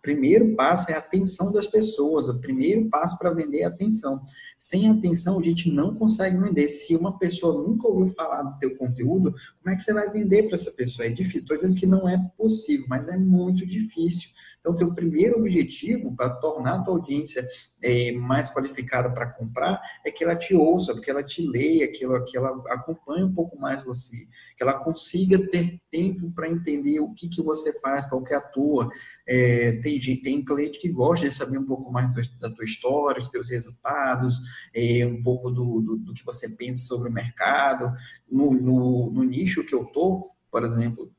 primeiro 0.05 0.55
passo 0.55 0.91
é 0.91 0.95
a 0.95 0.99
atenção 0.99 1.51
das 1.51 1.67
pessoas. 1.67 2.29
O 2.29 2.39
primeiro 2.39 2.91
passo 2.91 3.19
para 3.19 3.33
vender 3.33 3.61
é 3.61 3.65
a 3.65 3.69
atenção. 3.69 4.23
Sem 4.59 4.91
atenção, 4.91 5.41
a 5.41 5.43
gente 5.43 5.71
não 5.71 5.95
consegue 5.95 6.37
vender. 6.37 6.69
Se 6.69 6.95
uma 6.95 7.19
pessoa 7.19 7.67
nunca 7.67 7.89
ouviu 7.89 8.15
falar 8.15 8.43
do 8.43 8.59
teu 8.59 8.77
conteúdo, 8.77 9.33
como 9.33 9.75
é 9.75 9.75
que 9.75 9.83
você 9.83 9.95
vai 9.95 10.11
vender 10.11 10.43
para 10.45 10.57
essa 10.57 10.71
pessoa? 10.73 11.07
É 11.07 11.09
difícil. 11.09 11.41
Estou 11.41 11.57
dizendo 11.57 11.75
que 11.75 11.87
não 11.87 12.07
é 12.07 12.19
possível, 12.37 12.85
mas 12.87 13.09
é 13.09 13.17
muito 13.17 13.67
difícil. 13.67 14.29
Então, 14.65 14.75
teu 14.75 14.95
primeiro 14.95 15.39
objetivo 15.39 16.17
para 16.17 16.31
tornar 16.37 16.77
a 16.77 16.83
tua 16.83 16.95
audiência 16.95 17.47
é, 17.83 18.13
mais 18.13 18.49
qualificada 18.49 19.13
para 19.13 19.31
comprar 19.31 19.79
é 20.07 20.11
que 20.11 20.25
ela 20.25 20.35
te 20.35 20.55
ouça, 20.55 20.99
que 20.99 21.11
ela 21.11 21.23
te 21.23 21.47
leia, 21.47 21.93
que 21.93 22.03
ela, 22.03 22.25
que 22.25 22.35
ela 22.35 22.49
acompanhe 22.71 23.25
um 23.25 23.35
pouco 23.35 23.61
mais 23.61 23.85
você, 23.85 24.17
que 24.57 24.63
ela 24.63 24.73
consiga 24.73 25.37
ter 25.51 25.79
tempo 25.91 26.31
para 26.31 26.49
entender 26.49 26.99
o 26.99 27.13
que, 27.13 27.29
que 27.29 27.43
você 27.43 27.79
faz, 27.79 28.07
qual 28.07 28.25
que 28.25 28.33
é 28.33 28.39
a 28.39 28.41
tua. 28.41 28.89
É, 29.29 29.73
tem, 29.83 30.01
tem 30.23 30.43
cliente 30.43 30.81
que 30.81 30.89
gosta 30.89 31.29
de 31.29 31.35
saber 31.35 31.59
um 31.59 31.67
pouco 31.67 31.93
mais 31.93 32.11
da 32.39 32.49
tua 32.49 32.65
história, 32.65 33.21
os 33.21 33.29
teus 33.29 33.51
resultados, 33.51 34.41
é, 34.75 35.07
um 35.07 35.23
pouco 35.23 35.51
do, 35.51 35.83
do, 35.83 35.97
do, 35.99 36.15
que 36.15 36.25
você 36.25 36.49
pensa 36.49 36.87
sobre 36.87 37.11
o 37.11 37.13
mercado. 37.13 37.93
No, 38.27 38.51
no, 38.55 39.11
no 39.13 39.25
nicho 39.25 39.63
que 39.63 39.75
eu 39.75 39.85
tô, 39.85 40.31
por 40.51 40.65
exemplo, 40.65 41.13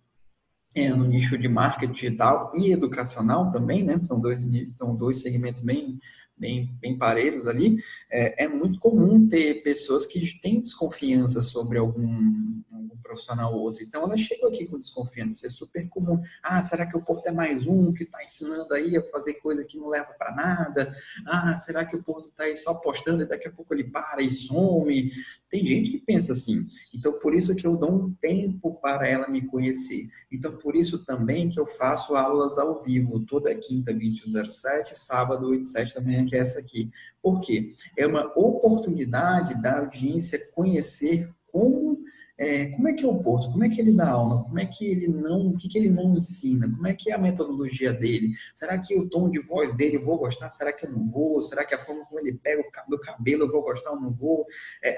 é, 0.76 0.90
no 0.90 1.06
nicho 1.06 1.38
de 1.38 1.48
marketing 1.48 1.94
digital 1.94 2.52
e 2.54 2.72
educacional 2.72 3.50
também, 3.50 3.84
né? 3.84 4.00
São 4.00 4.20
dois, 4.20 4.40
são 4.76 4.96
dois 4.96 5.22
segmentos 5.22 5.62
bem, 5.62 5.98
bem, 6.38 6.76
bem 6.80 6.98
parelhos 6.98 7.48
ali. 7.48 7.78
É, 8.12 8.46
é 8.46 8.48
muito 8.48 8.80
comum 8.80 9.28
ter 9.28 9.64
pessoas 9.64 10.06
que 10.06 10.40
têm 10.40 10.60
desconfiança 10.60 11.42
sobre 11.42 11.78
algum, 11.78 12.62
algum 12.72 12.98
profissional 13.02 13.54
ou 13.54 13.62
outro. 13.62 13.84
Então, 13.84 14.04
elas 14.04 14.22
chegam 14.22 14.50
aqui 14.50 14.66
com 14.66 14.80
desconfiança. 14.80 15.36
Isso 15.36 15.46
é 15.48 15.50
super 15.50 15.88
comum. 15.90 16.22
Ah, 16.44 16.62
será 16.64 16.86
que 16.86 16.98
o 16.98 17.02
Porto 17.02 17.28
é 17.28 17.32
mais 17.32 17.66
um 17.66 17.94
que 17.94 18.04
está 18.04 18.24
ensinando 18.24 18.74
aí 18.74 18.98
a 18.98 19.04
fazer 19.10 19.36
coisa 19.36 19.64
que 19.64 19.78
não 19.78 19.88
leva 19.88 20.14
para 20.18 20.36
nada? 20.36 20.96
Ah, 21.26 21.56
será 21.58 21.86
que 21.86 21.96
o 21.96 22.04
Porto 22.04 22.30
está 22.30 22.44
aí 22.44 22.58
só 22.58 22.74
postando 22.76 23.24
e 23.24 23.28
daqui 23.28 23.48
a 23.48 23.52
pouco 23.52 23.74
ele 23.74 23.86
para 23.86 24.22
e 24.22 24.30
some? 24.30 25.12
Tem 25.50 25.66
gente 25.66 25.92
que 25.92 26.00
pensa 26.00 26.34
assim. 26.34 26.68
Então, 26.94 27.14
por 27.14 27.34
isso 27.34 27.56
que 27.56 27.66
eu 27.66 27.78
dou 27.78 27.92
um 27.92 28.14
tempo 28.14 28.76
para 28.82 29.08
ela 29.08 29.30
me 29.30 29.46
conhecer. 29.46 30.10
Então, 30.32 30.58
por 30.58 30.76
isso 30.76 31.06
também 31.06 31.50
que 31.50 31.60
eu 31.60 31.66
faço 31.66 32.16
aulas 32.16 32.58
ao 32.58 32.84
vivo, 32.84 33.22
toda 33.22 33.56
quinta, 33.56 33.94
20h07, 33.94 34.96
sábado, 34.96 35.48
8 35.48 35.66
7 35.66 35.96
da 35.96 36.02
manhã, 36.02 36.25
que 36.26 36.36
é 36.36 36.40
essa 36.40 36.60
aqui. 36.60 36.90
Por 37.22 37.42
quê? 37.42 37.74
É 37.98 38.06
uma 38.06 38.32
oportunidade 38.36 39.62
da 39.62 39.80
audiência 39.80 40.40
conhecer 40.54 41.30
como 41.52 42.04
é, 42.38 42.66
como 42.68 42.90
é 42.90 42.94
que 42.94 43.06
é 43.06 43.08
o 43.08 43.18
Porto? 43.18 43.50
Como 43.50 43.64
é 43.64 43.70
que 43.70 43.80
ele 43.80 43.94
dá 43.94 44.10
aula? 44.10 44.44
Como 44.44 44.60
é 44.60 44.66
que 44.66 44.86
ele 44.86 45.08
não, 45.08 45.48
o 45.48 45.58
que, 45.58 45.70
que 45.70 45.78
ele 45.78 45.90
não 45.90 46.18
ensina? 46.18 46.70
Como 46.70 46.86
é 46.86 46.94
que 46.94 47.10
é 47.10 47.16
a 47.16 47.18
metodologia 47.18 47.94
dele? 47.94 48.34
Será 48.54 48.78
que 48.78 48.98
o 48.98 49.08
tom 49.08 49.30
de 49.30 49.40
voz 49.40 49.74
dele 49.76 49.96
eu 49.96 50.04
vou 50.04 50.18
gostar? 50.18 50.50
Será 50.50 50.74
que 50.74 50.86
eu 50.86 50.92
não 50.92 51.06
vou? 51.06 51.42
Será 51.42 51.64
que 51.64 51.74
a 51.74 51.80
forma 51.80 52.06
como 52.06 52.20
ele 52.20 52.34
pega 52.34 52.62
o 52.62 53.00
cabelo 53.00 53.44
eu 53.44 53.52
vou 53.52 53.62
gostar 53.62 53.92
ou 53.92 54.02
não 54.02 54.12
vou? 54.12 54.46
É, 54.84 54.98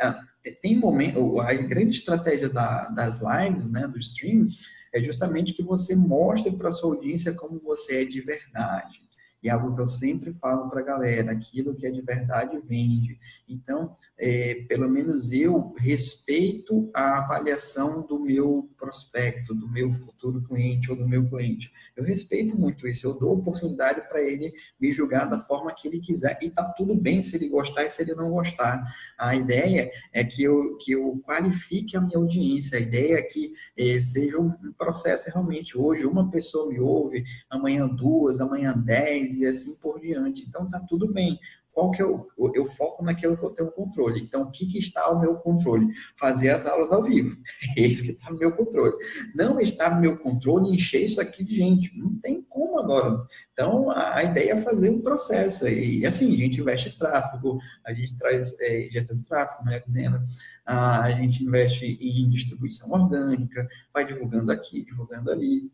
tem 0.62 0.76
momento, 0.76 1.40
a 1.40 1.54
grande 1.54 1.98
estratégia 1.98 2.50
da, 2.50 2.90
das 2.90 3.20
lives, 3.22 3.70
né, 3.70 3.88
do 3.88 4.00
stream, 4.00 4.48
é 4.94 5.02
justamente 5.02 5.54
que 5.54 5.62
você 5.62 5.96
mostre 5.96 6.52
para 6.52 6.72
sua 6.72 6.96
audiência 6.96 7.34
como 7.34 7.60
você 7.60 8.02
é 8.02 8.06
de 8.06 8.20
verdade. 8.20 9.07
E 9.42 9.50
é 9.50 9.52
algo 9.52 9.76
que 9.76 9.82
eu 9.82 9.88
sempre 9.88 10.34
falo 10.34 10.70
para 10.70 10.82
a 10.82 10.84
galera, 10.84 11.32
aquilo 11.32 11.76
que 11.76 11.86
é 11.86 11.92
de 11.92 12.02
verdade 12.02 12.60
vende. 12.68 13.20
Então, 13.48 13.96
é, 14.18 14.66
pelo 14.68 14.90
menos 14.90 15.32
eu 15.32 15.76
respeito 15.78 16.90
a 16.94 17.20
avaliação 17.20 18.02
do 18.02 18.20
meu 18.20 18.70
prospecto, 18.78 19.54
do 19.54 19.70
meu 19.70 19.92
futuro 19.92 20.42
cliente 20.42 20.90
ou 20.90 20.98
do 20.98 21.08
meu 21.08 21.30
cliente. 21.30 21.72
Eu 21.96 22.04
respeito 22.04 22.60
muito 22.60 22.88
isso, 22.88 23.06
eu 23.06 23.20
dou 23.20 23.34
oportunidade 23.34 24.02
para 24.10 24.22
ele 24.22 24.54
me 24.80 24.92
julgar 24.92 25.30
da 25.30 25.38
forma 25.38 25.74
que 25.74 25.88
ele 25.88 26.00
quiser 26.00 26.38
e 26.42 26.50
tá 26.50 26.64
tudo 26.64 26.96
bem 26.96 27.22
se 27.22 27.36
ele 27.36 27.48
gostar 27.48 27.86
e 27.86 27.90
se 27.90 28.02
ele 28.02 28.16
não 28.16 28.32
gostar. 28.32 28.84
A 29.18 29.36
ideia 29.36 29.92
é 30.12 30.24
que 30.24 30.44
eu, 30.44 30.78
que 30.78 30.94
eu 30.94 31.22
qualifique 31.24 31.96
a 31.96 32.02
minha 32.02 32.18
audiência, 32.18 32.78
a 32.78 32.82
ideia 32.82 33.16
é 33.16 33.22
que 33.22 33.54
é, 33.78 34.02
seja 34.02 34.40
um 34.40 34.52
processo 34.78 35.30
realmente. 35.30 35.78
Hoje 35.78 36.06
uma 36.06 36.32
pessoa 36.32 36.70
me 36.70 36.80
ouve, 36.80 37.24
amanhã 37.50 37.88
duas, 37.88 38.40
amanhã 38.40 38.74
dez 38.76 39.37
e 39.38 39.46
assim 39.46 39.76
por 39.80 40.00
diante. 40.00 40.46
Então 40.48 40.70
tá 40.70 40.80
tudo 40.80 41.12
bem 41.12 41.40
qual 41.78 41.92
que 41.92 42.02
eu, 42.02 42.28
eu 42.56 42.66
foco 42.66 43.04
naquilo 43.04 43.38
que 43.38 43.46
eu 43.46 43.52
tenho 43.52 43.70
controle. 43.70 44.20
Então, 44.20 44.42
o 44.42 44.52
que, 44.52 44.66
que 44.66 44.80
está 44.80 45.04
ao 45.04 45.22
meu 45.22 45.36
controle? 45.36 45.94
Fazer 46.20 46.50
as 46.50 46.66
aulas 46.66 46.92
ao 46.92 47.04
vivo. 47.04 47.38
É 47.78 47.82
isso 47.82 48.02
que 48.02 48.10
está 48.10 48.32
no 48.32 48.40
meu 48.40 48.52
controle. 48.52 48.96
Não 49.36 49.60
está 49.60 49.94
no 49.94 50.02
meu 50.02 50.18
controle 50.18 50.74
encher 50.74 51.06
isso 51.06 51.22
aqui 51.22 51.44
de 51.44 51.56
gente. 51.56 51.96
Não 51.96 52.20
tem 52.20 52.42
como 52.42 52.80
agora. 52.80 53.24
Então, 53.54 53.92
a, 53.92 54.24
ideia 54.24 54.54
é 54.54 54.58
fazer 54.58 54.90
um 54.90 55.04
processo. 55.04 55.68
E, 55.68 56.04
assim, 56.04 56.34
a 56.34 56.38
gente 56.38 56.60
investe 56.60 56.90
em 56.90 56.98
tráfego, 56.98 57.60
a 57.86 57.94
gente 57.94 58.18
traz 58.18 58.60
é, 58.60 58.90
gestão 58.92 59.16
de 59.16 59.28
tráfego, 59.28 59.64
melhor 59.64 59.82
dizendo, 59.82 60.20
a, 60.66 61.02
a 61.04 61.12
gente 61.12 61.44
investe 61.44 61.86
em 61.86 62.28
distribuição 62.32 62.90
orgânica, 62.90 63.68
vai 63.94 64.04
divulgando 64.04 64.52
aqui, 64.52 64.84
divulgando 64.84 65.30
ali. 65.30 65.72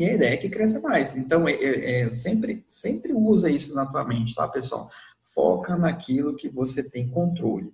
E 0.00 0.08
a 0.08 0.14
ideia 0.14 0.32
é 0.32 0.36
que 0.38 0.48
cresça 0.48 0.80
mais. 0.80 1.14
Então, 1.14 1.46
é, 1.46 1.52
é, 1.52 2.00
é 2.00 2.10
sempre, 2.10 2.64
sempre 2.66 3.12
usa 3.12 3.50
isso 3.50 3.74
na 3.74 3.84
tua 3.84 4.02
mente, 4.02 4.34
tá, 4.34 4.48
pessoal? 4.48 4.90
Foca 5.22 5.76
naquilo 5.76 6.34
que 6.34 6.48
você 6.48 6.82
tem 6.82 7.06
controle. 7.06 7.70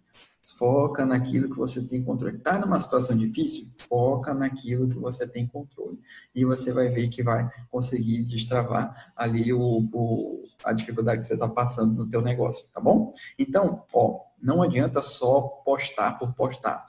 Foca 0.59 1.07
naquilo 1.07 1.49
que 1.49 1.57
você 1.57 1.87
tem 1.87 2.03
controle. 2.03 2.39
Está 2.39 2.59
numa 2.59 2.81
situação 2.81 3.17
difícil? 3.17 3.69
Foca 3.89 4.35
naquilo 4.35 4.89
que 4.89 4.99
você 4.99 5.25
tem 5.25 5.47
controle. 5.47 6.01
E 6.35 6.45
você 6.45 6.73
vai 6.73 6.89
ver 6.89 7.07
que 7.07 7.23
vai 7.23 7.49
conseguir 7.71 8.25
destravar 8.25 9.13
ali 9.15 9.53
o, 9.53 9.89
o 9.93 10.45
a 10.65 10.73
dificuldade 10.73 11.21
que 11.21 11.27
você 11.27 11.35
está 11.35 11.47
passando 11.47 11.95
no 11.95 12.11
teu 12.11 12.21
negócio, 12.21 12.69
tá 12.73 12.81
bom? 12.81 13.13
Então, 13.39 13.85
ó, 13.93 14.23
não 14.43 14.65
adianta 14.65 15.01
só 15.01 15.43
postar 15.65 16.19
por 16.19 16.35
postar. 16.35 16.85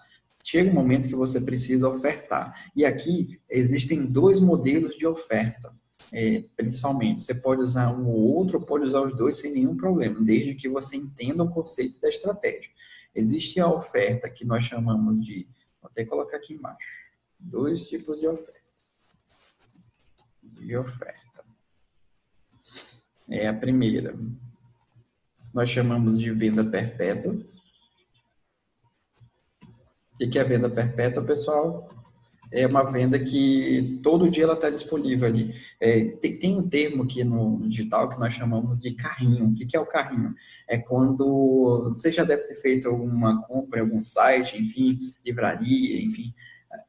Chega 0.49 0.69
um 0.69 0.73
momento 0.73 1.09
que 1.09 1.15
você 1.15 1.41
precisa 1.41 1.89
ofertar. 1.89 2.71
E 2.73 2.85
aqui 2.85 3.37
existem 3.49 4.05
dois 4.05 4.39
modelos 4.39 4.95
de 4.95 5.05
oferta 5.05 5.71
é, 6.11 6.43
principalmente. 6.55 7.21
Você 7.21 7.35
pode 7.35 7.61
usar 7.61 7.91
um 7.91 8.07
ou 8.07 8.35
outro, 8.35 8.61
pode 8.61 8.85
usar 8.85 9.01
os 9.01 9.15
dois 9.15 9.37
sem 9.39 9.51
nenhum 9.51 9.75
problema, 9.75 10.21
desde 10.21 10.55
que 10.55 10.69
você 10.69 10.95
entenda 10.95 11.43
o 11.43 11.49
conceito 11.49 11.99
da 11.99 12.09
estratégia. 12.09 12.69
Existe 13.13 13.59
a 13.59 13.67
oferta 13.67 14.29
que 14.29 14.45
nós 14.45 14.63
chamamos 14.63 15.19
de, 15.23 15.47
vou 15.81 15.89
até 15.89 16.05
colocar 16.05 16.37
aqui 16.37 16.53
embaixo, 16.53 16.87
dois 17.37 17.87
tipos 17.87 18.19
de 18.19 18.27
oferta. 18.27 18.61
De 20.41 20.77
oferta. 20.77 21.43
É 23.29 23.47
a 23.47 23.53
primeira, 23.53 24.17
nós 25.53 25.69
chamamos 25.69 26.17
de 26.17 26.31
venda 26.31 26.63
perpétua. 26.63 27.37
O 30.21 30.29
que 30.29 30.39
é 30.39 30.41
a 30.41 30.45
venda 30.45 30.69
perpétua, 30.69 31.23
pessoal? 31.23 31.87
é 32.51 32.65
uma 32.65 32.83
venda 32.83 33.19
que 33.19 33.99
todo 34.01 34.29
dia 34.29 34.43
ela 34.43 34.53
está 34.53 34.69
disponível 34.69 35.27
ali. 35.27 35.53
É, 35.79 36.05
tem, 36.05 36.37
tem, 36.37 36.57
um 36.57 36.67
termo 36.67 37.03
aqui 37.03 37.23
no 37.23 37.67
digital 37.67 38.09
que 38.09 38.19
nós 38.19 38.33
chamamos 38.33 38.79
de 38.79 38.91
carrinho. 38.91 39.47
O 39.47 39.53
que, 39.53 39.65
que 39.65 39.75
é 39.75 39.79
o 39.79 39.85
carrinho? 39.85 40.33
É 40.67 40.77
quando 40.77 41.89
você 41.89 42.11
já 42.11 42.23
deve 42.23 42.43
ter 42.43 42.55
feito 42.55 42.87
alguma 42.87 43.41
compra 43.43 43.79
em 43.79 43.83
algum 43.83 44.03
site, 44.03 44.57
enfim, 44.61 44.97
livraria, 45.25 46.01
enfim, 46.01 46.33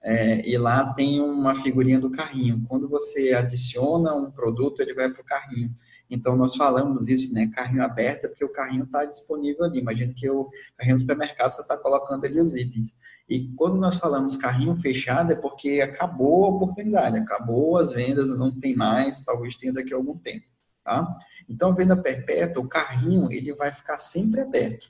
é, 0.02 0.48
e 0.48 0.57
lá 0.57 0.92
tem 0.92 1.20
uma 1.20 1.55
figurinha 1.55 2.00
do 2.00 2.11
carrinho. 2.11 2.64
Quando 2.68 2.88
você 2.88 3.33
adiciona 3.33 4.14
um 4.14 4.31
produto, 4.31 4.81
ele 4.81 4.94
vai 4.94 5.11
para 5.11 5.22
o 5.22 5.24
carrinho. 5.24 5.74
Então, 6.11 6.37
nós 6.37 6.57
falamos 6.57 7.09
isso, 7.09 7.35
né? 7.35 7.51
Carrinho 7.55 7.83
aberto, 7.83 8.25
é 8.25 8.29
porque 8.29 8.44
o 8.44 8.53
carrinho 8.53 8.85
está 8.85 9.05
disponível 9.05 9.64
ali. 9.64 9.79
Imagina 9.81 10.12
que 10.14 10.29
o 10.29 10.49
carrinho 10.77 10.97
do 10.97 11.01
supermercado 11.01 11.53
você 11.53 11.61
está 11.61 11.77
colocando 11.77 12.25
ali 12.25 12.40
os 12.40 12.55
itens. 12.55 12.94
E 13.29 13.53
quando 13.57 13.77
nós 13.77 13.97
falamos 13.97 14.37
carrinho 14.37 14.75
fechado, 14.75 15.33
é 15.33 15.37
porque 15.37 15.83
acabou 15.83 16.47
a 16.47 16.49
oportunidade, 16.49 17.18
acabou 17.18 17.77
as 17.77 17.90
vendas, 17.90 18.29
não 18.29 18.51
tem 18.51 18.75
mais, 18.75 19.23
talvez 19.23 19.55
tenha 19.57 19.73
daqui 19.73 19.92
a 19.92 19.97
algum 19.97 20.16
tempo, 20.16 20.47
tá? 20.83 21.07
Então, 21.47 21.75
venda 21.75 21.94
perpétua, 21.94 22.62
o 22.62 22.68
carrinho, 22.68 23.31
ele 23.31 23.55
vai 23.55 23.71
ficar 23.71 23.99
sempre 23.99 24.40
aberto. 24.40 24.88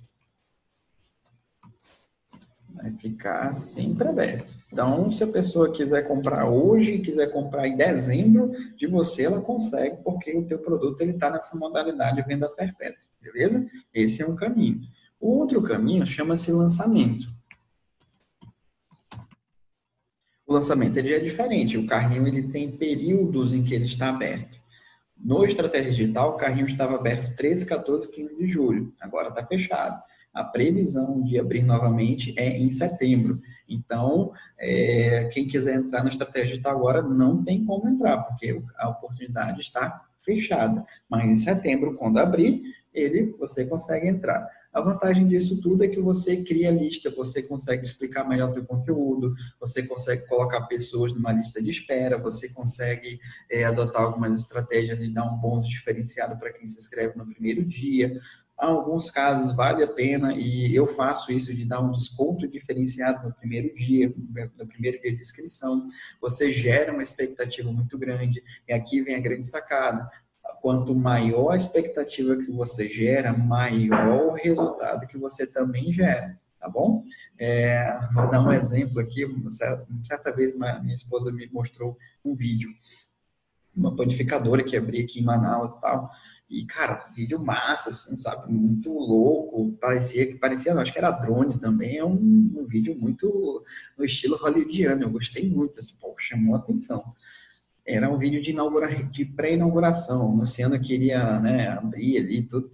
Vai 2.80 2.92
ficar 2.92 3.52
sempre 3.52 4.08
aberto. 4.08 4.54
Então, 4.72 5.10
se 5.10 5.24
a 5.24 5.26
pessoa 5.26 5.72
quiser 5.72 6.02
comprar 6.06 6.48
hoje, 6.48 6.98
quiser 6.98 7.32
comprar 7.32 7.66
em 7.66 7.76
dezembro 7.76 8.52
de 8.76 8.86
você, 8.86 9.24
ela 9.24 9.40
consegue, 9.40 9.96
porque 10.04 10.36
o 10.36 10.44
teu 10.44 10.60
produto 10.60 11.00
ele 11.00 11.12
está 11.12 11.28
nessa 11.28 11.56
modalidade 11.56 12.16
de 12.16 12.22
venda 12.22 12.48
perpétua, 12.48 13.08
beleza? 13.20 13.66
Esse 13.92 14.22
é 14.22 14.26
um 14.26 14.36
caminho. 14.36 14.80
O 15.20 15.38
outro 15.38 15.60
caminho 15.60 16.06
chama-se 16.06 16.52
lançamento. 16.52 17.26
O 20.46 20.54
lançamento 20.54 20.96
ele 20.96 21.12
é 21.12 21.18
diferente. 21.18 21.76
O 21.76 21.86
carrinho 21.86 22.26
ele 22.26 22.48
tem 22.48 22.70
períodos 22.70 23.52
em 23.52 23.64
que 23.64 23.74
ele 23.74 23.86
está 23.86 24.10
aberto. 24.10 24.56
No 25.16 25.44
Estratégia 25.44 25.90
Digital, 25.90 26.30
o 26.30 26.36
carrinho 26.36 26.66
estava 26.66 26.94
aberto 26.94 27.34
13, 27.34 27.66
14, 27.66 28.12
15 28.12 28.36
de 28.36 28.46
julho. 28.46 28.92
Agora 29.00 29.30
está 29.30 29.44
fechado. 29.44 30.00
A 30.38 30.44
previsão 30.44 31.20
de 31.20 31.36
abrir 31.36 31.64
novamente 31.64 32.32
é 32.36 32.56
em 32.56 32.70
setembro. 32.70 33.42
Então, 33.68 34.32
é, 34.56 35.24
quem 35.32 35.48
quiser 35.48 35.74
entrar 35.74 36.04
na 36.04 36.10
Estratégia 36.10 36.50
Digital 36.52 36.76
agora 36.76 37.02
não 37.02 37.42
tem 37.42 37.64
como 37.64 37.88
entrar, 37.88 38.18
porque 38.18 38.62
a 38.76 38.88
oportunidade 38.88 39.60
está 39.60 40.06
fechada. 40.20 40.86
Mas 41.10 41.24
em 41.24 41.34
setembro, 41.34 41.96
quando 41.96 42.18
abrir, 42.18 42.62
ele 42.94 43.34
você 43.36 43.66
consegue 43.66 44.06
entrar. 44.06 44.48
A 44.72 44.80
vantagem 44.80 45.26
disso 45.26 45.60
tudo 45.60 45.82
é 45.82 45.88
que 45.88 46.00
você 46.00 46.44
cria 46.44 46.70
lista, 46.70 47.10
você 47.10 47.42
consegue 47.42 47.82
explicar 47.82 48.22
melhor 48.28 48.50
o 48.50 48.54
seu 48.54 48.64
conteúdo, 48.64 49.34
você 49.58 49.82
consegue 49.82 50.24
colocar 50.28 50.60
pessoas 50.66 51.12
numa 51.12 51.32
lista 51.32 51.60
de 51.60 51.68
espera, 51.68 52.16
você 52.16 52.50
consegue 52.50 53.18
é, 53.50 53.64
adotar 53.64 54.02
algumas 54.02 54.38
estratégias 54.38 55.00
e 55.00 55.12
dar 55.12 55.24
um 55.24 55.36
bônus 55.36 55.68
diferenciado 55.68 56.38
para 56.38 56.52
quem 56.52 56.68
se 56.68 56.78
inscreve 56.78 57.18
no 57.18 57.26
primeiro 57.26 57.64
dia. 57.64 58.20
Alguns 58.58 59.08
casos 59.08 59.54
vale 59.54 59.84
a 59.84 59.86
pena 59.86 60.34
e 60.34 60.74
eu 60.74 60.86
faço 60.86 61.30
isso 61.30 61.54
de 61.54 61.64
dar 61.64 61.80
um 61.80 61.92
desconto 61.92 62.48
diferenciado 62.48 63.28
no 63.28 63.34
primeiro 63.34 63.72
dia, 63.76 64.12
no 64.58 64.66
primeiro 64.66 65.00
dia 65.00 65.14
de 65.14 65.22
inscrição. 65.22 65.86
Você 66.20 66.52
gera 66.52 66.92
uma 66.92 67.02
expectativa 67.02 67.70
muito 67.70 67.96
grande 67.96 68.42
e 68.68 68.72
aqui 68.72 69.00
vem 69.00 69.14
a 69.14 69.20
grande 69.20 69.46
sacada 69.46 70.10
quanto 70.60 70.94
maior 70.94 71.50
a 71.50 71.56
expectativa 71.56 72.36
que 72.36 72.50
você 72.50 72.88
gera, 72.88 73.32
maior 73.32 74.32
o 74.32 74.34
resultado 74.34 75.06
que 75.06 75.16
você 75.16 75.46
também 75.46 75.92
gera, 75.92 76.38
tá 76.58 76.68
bom? 76.68 77.04
É, 77.38 77.98
vou 78.12 78.28
dar 78.28 78.40
um 78.40 78.52
exemplo 78.52 79.00
aqui. 79.00 79.24
Certa 80.04 80.32
vez 80.32 80.54
minha 80.56 80.94
esposa 80.94 81.32
me 81.32 81.48
mostrou 81.52 81.96
um 82.24 82.34
vídeo, 82.34 82.70
uma 83.74 83.94
panificadora 83.94 84.64
que 84.64 84.76
abri 84.76 85.02
aqui 85.02 85.20
em 85.20 85.24
Manaus 85.24 85.74
e 85.74 85.80
tal. 85.80 86.10
E, 86.48 86.64
cara, 86.64 87.06
vídeo 87.14 87.38
massa, 87.44 87.90
assim, 87.90 88.16
sabe? 88.16 88.52
Muito 88.52 88.90
louco. 88.90 89.76
Parecia 89.80 90.26
que 90.26 90.36
parecia, 90.36 90.74
não, 90.74 90.80
acho 90.80 90.92
que 90.92 90.98
era 90.98 91.10
drone 91.10 91.58
também. 91.58 91.98
É 91.98 92.04
um, 92.04 92.14
um 92.56 92.64
vídeo 92.66 92.96
muito 92.98 93.64
no 93.96 94.04
estilo 94.04 94.36
hollywoodiano. 94.36 95.02
Eu 95.02 95.10
gostei 95.10 95.48
muito, 95.50 95.78
assim, 95.78 95.94
pô, 96.00 96.14
chamou 96.18 96.54
a 96.54 96.58
atenção 96.58 97.14
era 97.88 98.10
um 98.10 98.18
vídeo 98.18 98.42
de, 98.42 98.50
inaugura... 98.50 98.94
de 99.04 99.24
pré-inauguração, 99.24 100.34
o 100.34 100.36
Luciano 100.36 100.78
queria 100.78 101.40
né, 101.40 101.68
abrir 101.68 102.18
ali 102.18 102.42
tudo. 102.42 102.70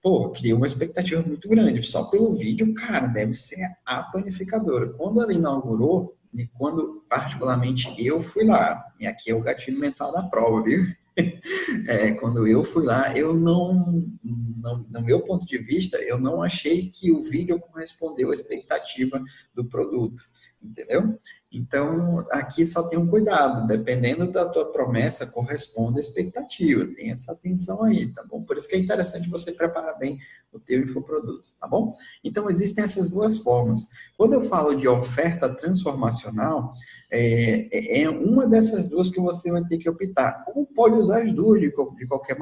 Pô, 0.00 0.30
criou 0.30 0.58
uma 0.58 0.66
expectativa 0.66 1.20
muito 1.20 1.48
grande. 1.48 1.82
Só 1.82 2.04
pelo 2.04 2.32
vídeo, 2.36 2.72
cara, 2.72 3.08
deve 3.08 3.34
ser 3.34 3.58
a 3.84 4.04
panificadora. 4.04 4.90
Quando 4.90 5.20
ela 5.20 5.32
inaugurou, 5.32 6.16
e 6.32 6.46
quando 6.46 7.04
particularmente 7.08 7.92
eu 7.98 8.20
fui 8.20 8.44
lá, 8.44 8.84
e 9.00 9.06
aqui 9.06 9.32
é 9.32 9.34
o 9.34 9.40
gatilho 9.40 9.80
mental 9.80 10.12
da 10.12 10.22
prova, 10.22 10.62
viu? 10.62 10.86
é, 11.88 12.12
quando 12.12 12.46
eu 12.46 12.62
fui 12.62 12.84
lá, 12.84 13.16
eu 13.16 13.34
não, 13.34 14.04
não, 14.22 14.86
no 14.90 15.00
meu 15.00 15.20
ponto 15.20 15.46
de 15.46 15.58
vista, 15.58 15.96
eu 15.98 16.18
não 16.18 16.42
achei 16.42 16.90
que 16.90 17.10
o 17.10 17.22
vídeo 17.22 17.58
correspondeu 17.58 18.30
à 18.30 18.34
expectativa 18.34 19.22
do 19.54 19.64
produto 19.64 20.22
entendeu? 20.66 21.18
Então, 21.52 22.26
aqui 22.30 22.66
só 22.66 22.82
tem 22.82 22.98
um 22.98 23.06
cuidado, 23.06 23.66
dependendo 23.66 24.30
da 24.30 24.46
tua 24.46 24.70
promessa, 24.70 25.26
corresponde 25.26 25.98
à 25.98 26.00
expectativa, 26.00 26.86
tem 26.94 27.10
essa 27.10 27.32
atenção 27.32 27.82
aí, 27.84 28.12
tá 28.12 28.22
bom? 28.24 28.42
Por 28.42 28.56
isso 28.56 28.68
que 28.68 28.76
é 28.76 28.78
interessante 28.78 29.30
você 29.30 29.52
preparar 29.52 29.98
bem 29.98 30.18
o 30.52 30.58
teu 30.58 30.80
infoproduto, 30.80 31.54
tá 31.60 31.66
bom? 31.66 31.94
Então, 32.22 32.50
existem 32.50 32.84
essas 32.84 33.08
duas 33.08 33.38
formas. 33.38 33.88
Quando 34.16 34.34
eu 34.34 34.40
falo 34.40 34.74
de 34.74 34.88
oferta 34.88 35.48
transformacional, 35.48 36.74
é, 37.10 37.68
é, 37.70 38.02
é 38.02 38.10
uma 38.10 38.46
dessas 38.46 38.88
duas 38.88 39.10
que 39.10 39.20
você 39.20 39.50
vai 39.50 39.64
ter 39.64 39.78
que 39.78 39.88
optar, 39.88 40.44
ou 40.54 40.66
pode 40.66 40.96
usar 40.96 41.22
as 41.22 41.32
duas 41.32 41.60
de, 41.60 41.68
de, 41.68 42.06
qualquer, 42.06 42.36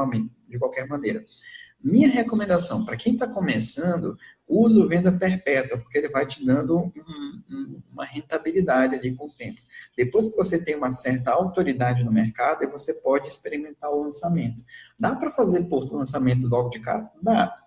de 0.49 0.59
qualquer 0.59 0.87
maneira. 0.89 1.25
Minha 1.85 2.09
recomendação 2.09 2.83
para 2.83 2.97
quem 2.97 3.13
está 3.13 3.29
começando, 3.29 4.17
use 4.49 4.81
o 4.81 4.89
venda 4.89 5.13
perpétua, 5.13 5.77
porque 5.77 5.99
ele 5.99 6.09
vai 6.09 6.27
te 6.27 6.43
dando 6.43 6.79
um, 6.79 7.43
um, 7.51 7.83
uma 7.93 8.07
rentabilidade 8.07 8.95
ali 8.95 9.15
com 9.15 9.27
o 9.27 9.33
tempo. 9.37 9.61
Depois 9.95 10.29
que 10.29 10.37
você 10.37 10.65
tem 10.65 10.77
uma 10.77 10.91
certa 10.91 11.33
autoridade 11.33 12.03
no 12.03 12.11
mercado, 12.11 12.67
você 12.71 12.95
pode 12.95 13.29
experimentar 13.29 13.91
o 13.91 14.03
lançamento. 14.03 14.65
Dá 14.99 15.15
para 15.15 15.31
fazer 15.31 15.65
por 15.65 15.93
lançamento 15.93 16.49
logo 16.49 16.71
de 16.71 16.81
cara? 16.81 17.11
Dá. 17.21 17.64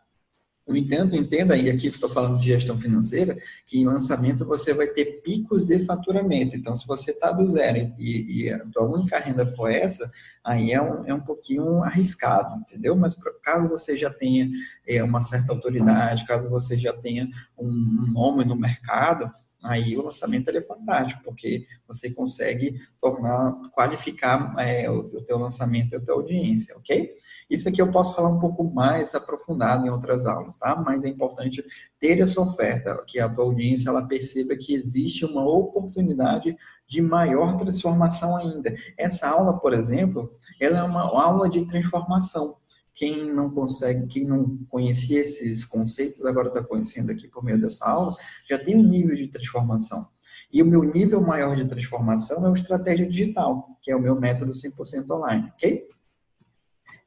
No 0.68 0.76
entanto, 0.76 1.16
entenda, 1.16 1.56
e 1.56 1.70
aqui 1.70 1.88
estou 1.88 2.10
falando 2.10 2.42
de 2.42 2.48
gestão 2.48 2.78
financeira, 2.78 3.38
que 3.66 3.80
em 3.80 3.86
lançamento 3.86 4.46
você 4.46 4.74
vai 4.74 4.88
ter 4.88 5.22
picos 5.22 5.64
de 5.64 5.80
faturamento. 5.80 6.58
Então, 6.58 6.76
se 6.76 6.86
você 6.86 7.12
está 7.12 7.32
do 7.32 7.48
zero 7.48 7.94
e, 7.98 8.44
e, 8.44 8.50
a 8.50 8.60
tua 8.66 8.84
única 8.84 9.18
renda 9.18 9.48
for 9.48 9.72
essa, 9.72 10.12
aí 10.44 10.74
é 10.74 10.82
um, 10.82 11.06
é 11.06 11.14
um 11.14 11.22
pouquinho 11.22 11.84
arriscado, 11.84 12.60
entendeu? 12.60 12.98
Mas 12.98 13.16
caso 13.42 13.70
você 13.70 13.98
já 13.98 14.10
tenha 14.10 14.50
é, 14.86 15.02
uma 15.02 15.24
certa 15.24 15.54
autoridade, 15.54 16.28
caso 16.28 16.50
você 16.50 16.78
já 16.78 16.92
tenha 16.92 17.30
um 17.58 18.12
nome 18.12 18.44
no 18.44 18.56
mercado, 18.56 19.32
aí 19.68 19.98
o 19.98 20.04
lançamento 20.04 20.50
é 20.50 20.62
fantástico, 20.62 21.22
porque 21.24 21.66
você 21.88 22.10
consegue 22.12 22.80
tornar, 23.02 23.54
qualificar 23.74 24.56
é, 24.60 24.90
o, 24.90 25.00
o 25.00 25.22
teu 25.22 25.38
lançamento 25.38 25.94
e 25.94 25.96
a 25.96 26.00
tua 26.00 26.16
audiência, 26.16 26.76
ok? 26.78 27.16
Isso 27.50 27.70
aqui 27.70 27.82
eu 27.82 27.92
posso 27.92 28.14
falar 28.14 28.30
um 28.30 28.40
pouco 28.40 28.64
mais 28.64 29.16
aprofundado 29.16 29.86
em 29.86 29.90
outras 29.90 30.26
aulas, 30.26 30.58
tá? 30.58 30.76
Mas 30.76 31.06
é 31.06 31.10
importante 31.10 31.64
ter 32.00 32.20
essa 32.20 32.42
oferta, 32.42 33.02
que 33.08 33.20
a 33.20 33.30
tua 33.30 33.46
audiência 33.46 33.90
ela 33.90 34.06
perceba 34.06 34.56
que 34.56 34.74
existe 34.74 35.24
uma 35.24 35.46
oportunidade 35.46 36.58
de 36.88 37.02
maior 37.02 37.58
transformação 37.58 38.36
ainda. 38.36 38.74
Essa 38.98 39.30
aula, 39.30 39.58
por 39.60 39.74
exemplo, 39.74 40.34
ela 40.60 40.80
é 40.80 40.84
uma 40.84 41.04
aula 41.04 41.50
de 41.50 41.66
transformação. 41.66 42.58
Quem 42.98 43.32
não 43.32 43.52
consegue, 43.52 44.08
quem 44.08 44.26
não 44.26 44.58
conhecia 44.70 45.22
esses 45.22 45.64
conceitos, 45.64 46.26
agora 46.26 46.48
está 46.48 46.64
conhecendo 46.64 47.12
aqui 47.12 47.28
por 47.28 47.44
meio 47.44 47.62
dessa 47.62 47.88
aula, 47.88 48.18
já 48.50 48.58
tem 48.58 48.76
um 48.76 48.82
nível 48.82 49.16
de 49.16 49.28
transformação. 49.28 50.08
E 50.52 50.64
o 50.64 50.66
meu 50.66 50.82
nível 50.82 51.22
maior 51.22 51.56
de 51.56 51.68
transformação 51.68 52.44
é 52.44 52.50
o 52.50 52.56
estratégia 52.56 53.08
digital, 53.08 53.78
que 53.84 53.92
é 53.92 53.96
o 53.96 54.02
meu 54.02 54.20
método 54.20 54.52
100% 54.52 55.12
online, 55.12 55.52
ok? 55.54 55.88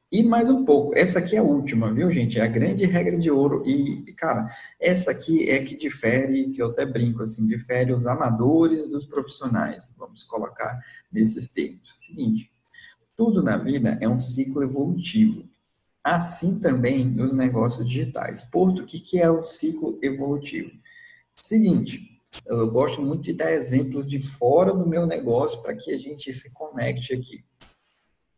E 0.09 0.23
mais 0.23 0.49
um 0.49 0.63
pouco. 0.63 0.97
Essa 0.97 1.19
aqui 1.19 1.35
é 1.35 1.39
a 1.39 1.43
última, 1.43 1.93
viu, 1.93 2.09
gente? 2.09 2.39
É 2.39 2.43
a 2.43 2.47
grande 2.47 2.85
regra 2.85 3.19
de 3.19 3.29
ouro. 3.29 3.61
E, 3.65 4.13
cara, 4.13 4.47
essa 4.79 5.11
aqui 5.11 5.49
é 5.49 5.61
que 5.61 5.75
difere, 5.75 6.51
que 6.51 6.61
eu 6.61 6.67
até 6.67 6.85
brinco 6.85 7.21
assim, 7.21 7.45
difere 7.45 7.91
os 7.91 8.07
amadores 8.07 8.87
dos 8.89 9.05
profissionais. 9.05 9.93
Vamos 9.97 10.23
colocar 10.23 10.79
nesses 11.11 11.51
termos. 11.51 11.97
Seguinte, 12.05 12.49
tudo 13.15 13.43
na 13.43 13.57
vida 13.57 13.97
é 14.01 14.07
um 14.07 14.19
ciclo 14.21 14.63
evolutivo. 14.63 15.50
Assim 16.03 16.59
também 16.59 17.05
nos 17.05 17.33
negócios 17.33 17.87
digitais. 17.87 18.43
Porto, 18.43 18.81
o 18.81 18.85
que 18.85 19.19
é 19.19 19.29
o 19.29 19.43
ciclo 19.43 19.99
evolutivo? 20.01 20.71
Seguinte, 21.35 22.21
eu 22.45 22.69
gosto 22.71 23.01
muito 23.01 23.23
de 23.23 23.33
dar 23.33 23.51
exemplos 23.51 24.07
de 24.07 24.19
fora 24.19 24.73
do 24.73 24.87
meu 24.87 25.05
negócio 25.05 25.61
para 25.61 25.75
que 25.75 25.91
a 25.91 25.97
gente 25.97 26.31
se 26.33 26.53
conecte 26.53 27.13
aqui. 27.13 27.43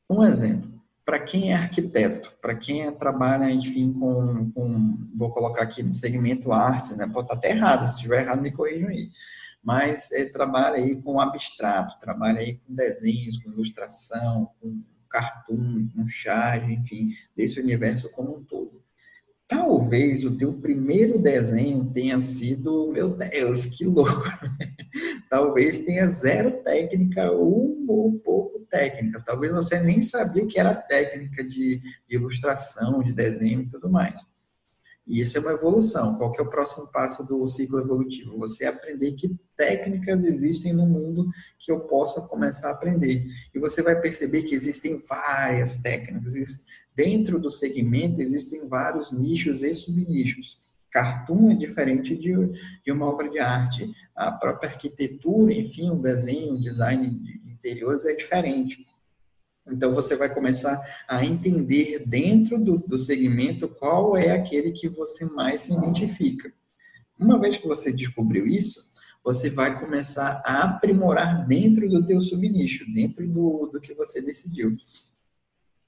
Um 0.10 0.24
exemplo, 0.24 0.74
para 1.06 1.20
quem 1.20 1.52
é 1.52 1.56
arquiteto, 1.56 2.34
para 2.42 2.56
quem 2.56 2.84
é, 2.84 2.92
trabalha, 2.92 3.50
enfim, 3.50 3.94
com, 3.94 4.52
com, 4.52 4.98
vou 5.16 5.30
colocar 5.32 5.64
aqui 5.64 5.84
no 5.84 5.94
segmento 5.94 6.52
artes, 6.52 6.96
né? 6.96 7.06
Posso 7.08 7.26
estar 7.26 7.36
até 7.36 7.52
errado, 7.52 7.88
se 7.90 7.96
estiver 7.96 8.22
errado 8.22 8.42
me 8.42 8.52
corrijam 8.52 8.90
aí. 8.90 9.10
Mas 9.62 10.12
é, 10.12 10.26
trabalha 10.26 10.76
aí 10.76 11.02
com 11.02 11.20
abstrato, 11.20 12.00
trabalha 12.00 12.40
aí 12.40 12.56
com 12.56 12.74
desenhos, 12.74 13.38
com 13.38 13.52
ilustração, 13.52 14.50
com 14.60 14.82
cartoon, 15.14 15.90
um 15.96 16.08
charge, 16.08 16.74
enfim, 16.74 17.16
desse 17.38 17.60
universo 17.60 18.12
como 18.12 18.38
um 18.38 18.44
todo. 18.44 18.82
Talvez 19.48 20.26
o 20.26 20.36
teu 20.36 20.54
primeiro 20.54 21.20
desenho 21.20 21.86
tenha 21.94 22.20
sido, 22.20 22.92
meu 22.92 23.16
Deus, 23.16 23.68
que 23.68 23.86
louco! 23.86 24.24
Talvez 25.30 25.80
tenha 25.80 26.10
zero 26.10 26.64
técnica 26.64 27.32
ou, 27.32 27.86
ou 27.88 28.20
pouco 28.20 28.60
técnica. 28.62 29.22
Talvez 29.24 29.52
você 29.52 29.80
nem 29.80 30.02
sabia 30.02 30.44
o 30.44 30.48
que 30.48 30.60
era 30.60 30.74
técnica 30.74 31.44
de, 31.44 31.80
de 31.80 32.16
ilustração, 32.16 33.04
de 33.04 33.14
desenho 33.14 33.62
e 33.62 33.68
tudo 33.68 33.90
mais. 33.90 34.16
E 35.06 35.20
isso 35.20 35.38
é 35.38 35.42
uma 35.42 35.52
evolução. 35.52 36.18
Qual 36.18 36.34
é 36.38 36.42
o 36.42 36.50
próximo 36.50 36.92
passo 36.92 37.28
do 37.28 37.46
ciclo 37.46 37.80
evolutivo? 37.80 38.38
Você 38.38 38.66
aprender 38.66 39.12
que 39.14 39.36
técnicas 39.58 40.24
existem 40.24 40.74
no 40.74 40.86
mundo 40.86 41.30
que 41.60 41.72
eu 41.72 41.82
possa 41.82 42.22
começar 42.28 42.70
a 42.70 42.74
aprender. 42.74 43.26
E 43.54 43.60
você 43.60 43.82
vai 43.82 44.00
perceber 44.00 44.44
que 44.44 44.56
existem 44.56 45.02
várias 45.08 45.82
técnicas. 45.82 46.34
Dentro 46.96 47.40
do 47.40 47.52
segmento 47.52 48.22
existem 48.22 48.68
vários 48.68 49.12
nichos 49.12 49.64
e 49.64 49.74
subnichos. 49.74 50.62
Cartoon 50.92 51.52
é 51.52 51.56
diferente 51.56 52.16
de, 52.16 52.34
de 52.86 52.92
uma 52.92 53.08
obra 53.08 53.30
de 53.30 53.40
arte. 53.40 53.92
A 54.16 54.32
própria 54.32 54.70
arquitetura, 54.70 55.52
enfim, 55.52 55.90
o 55.90 55.96
desenho, 55.96 56.54
o 56.54 56.62
design 56.62 57.10
de 57.10 57.42
interiores 57.52 58.06
é 58.06 58.16
diferente. 58.16 58.86
Então, 59.68 59.94
você 59.94 60.16
vai 60.16 60.34
começar 60.34 60.80
a 61.08 61.26
entender 61.26 62.04
dentro 62.06 62.58
do, 62.58 62.78
do 62.78 63.00
segmento 63.00 63.68
qual 63.68 64.18
é 64.18 64.32
aquele 64.32 64.72
que 64.72 64.90
você 64.90 65.26
mais 65.26 65.62
se 65.62 65.74
identifica. 65.74 66.52
Uma 67.18 67.40
vez 67.40 67.58
que 67.58 67.68
você 67.68 67.94
descobriu 67.94 68.46
isso, 68.46 68.92
você 69.24 69.50
vai 69.50 69.80
começar 69.80 70.42
a 70.46 70.64
aprimorar 70.64 71.48
dentro 71.48 71.88
do 71.88 72.06
teu 72.06 72.20
subnicho, 72.20 72.86
dentro 72.94 73.26
do, 73.28 73.70
do 73.72 73.80
que 73.80 73.94
você 73.94 74.22
decidiu. 74.22 74.76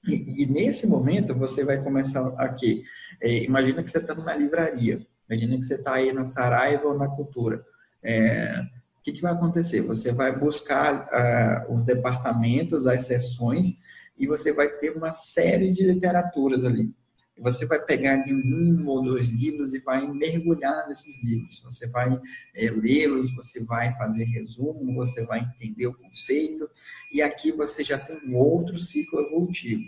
E, 0.06 0.44
e 0.44 0.46
nesse 0.46 0.86
momento, 0.86 1.34
você 1.34 1.62
vai 1.62 1.82
começar 1.82 2.26
aqui. 2.38 2.84
É, 3.20 3.44
imagina 3.44 3.82
que 3.82 3.90
você 3.90 3.98
está 3.98 4.14
numa 4.14 4.34
livraria. 4.34 5.06
Imagina 5.28 5.56
que 5.56 5.64
você 5.64 5.74
está 5.74 5.94
aí 5.94 6.12
na 6.12 6.26
Saraiva 6.26 6.86
ou 6.86 6.96
na 6.96 7.08
Cultura. 7.08 7.62
É, 8.02 8.62
que, 9.06 9.12
que 9.12 9.22
vai 9.22 9.32
acontecer? 9.32 9.82
Você 9.82 10.12
vai 10.12 10.36
buscar 10.36 11.06
uh, 11.06 11.72
os 11.72 11.86
departamentos, 11.86 12.88
as 12.88 13.02
sessões, 13.02 13.80
e 14.18 14.26
você 14.26 14.52
vai 14.52 14.68
ter 14.68 14.96
uma 14.96 15.12
série 15.12 15.72
de 15.72 15.84
literaturas 15.84 16.64
ali. 16.64 16.92
Você 17.38 17.66
vai 17.66 17.78
pegar 17.84 18.24
um 18.26 18.84
ou 18.88 19.04
dois 19.04 19.28
livros 19.28 19.74
e 19.74 19.78
vai 19.78 20.04
mergulhar 20.10 20.88
nesses 20.88 21.22
livros. 21.22 21.60
Você 21.60 21.86
vai 21.88 22.18
é, 22.52 22.68
lê-los, 22.70 23.32
você 23.32 23.64
vai 23.64 23.94
fazer 23.96 24.24
resumo, 24.24 24.92
você 24.94 25.24
vai 25.24 25.38
entender 25.38 25.86
o 25.86 25.94
conceito, 25.94 26.68
e 27.12 27.22
aqui 27.22 27.52
você 27.52 27.84
já 27.84 27.98
tem 27.98 28.18
um 28.26 28.34
outro 28.34 28.76
ciclo 28.76 29.20
evolutivo. 29.20 29.84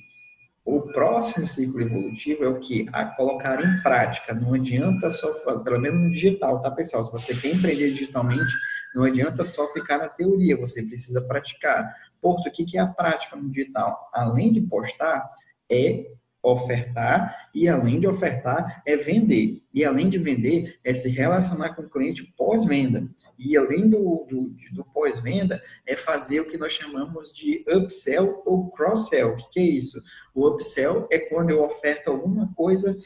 O 0.71 0.83
próximo 0.83 1.49
ciclo 1.49 1.81
evolutivo 1.81 2.45
é 2.45 2.47
o 2.47 2.61
que? 2.61 2.87
A 2.93 3.07
colocar 3.07 3.59
em 3.65 3.81
prática. 3.81 4.35
Não 4.35 4.53
adianta 4.53 5.09
só, 5.09 5.33
pelo 5.61 5.81
menos 5.81 6.03
no 6.03 6.11
digital, 6.11 6.61
tá, 6.61 6.71
pessoal? 6.71 7.03
Se 7.03 7.11
você 7.11 7.35
quer 7.35 7.55
empreender 7.55 7.91
digitalmente, 7.93 8.53
não 8.95 9.05
adianta 9.05 9.47
só 9.47 9.67
ficar 9.69 9.97
na 9.97 10.11
teoria, 10.11 10.59
você 10.59 10.83
precisa 10.83 11.23
praticar. 11.23 11.91
Porto, 12.21 12.49
o 12.49 12.53
que 12.53 12.77
é 12.77 12.83
a 12.83 12.87
prática 12.87 13.35
no 13.35 13.49
digital? 13.49 14.11
Além 14.13 14.53
de 14.53 14.61
postar, 14.61 15.31
é 15.73 16.11
ofertar 16.43 17.49
e 17.55 17.67
além 17.67 17.99
de 17.99 18.07
ofertar 18.07 18.83
é 18.87 18.97
vender 18.97 19.63
e 19.73 19.85
além 19.85 20.09
de 20.09 20.19
vender 20.19 20.79
é 20.85 20.93
se 20.93 21.11
relacionar 21.11 21.75
com 21.75 21.83
o 21.83 21.91
cliente 21.91 22.33
pós-venda 22.37 23.09
e 23.39 23.57
além 23.57 23.89
do, 23.89 24.27
do, 24.29 24.55
do 24.73 24.85
pós-venda, 24.85 25.63
é 25.87 25.95
fazer 25.95 26.41
o 26.41 26.47
que 26.47 26.59
nós 26.59 26.73
chamamos 26.73 27.33
de 27.33 27.65
upsell 27.69 28.43
ou 28.45 28.71
cross-sell. 28.71 29.33
O 29.33 29.37
que, 29.37 29.51
que 29.51 29.61
é 29.61 29.65
isso? 29.65 30.03
O 30.35 30.49
upsell 30.49 31.07
é 31.11 31.19
quando 31.19 31.51
eu 31.51 31.63
oferto 31.63 32.09
alguma 32.09 32.53
coisa 32.55 32.97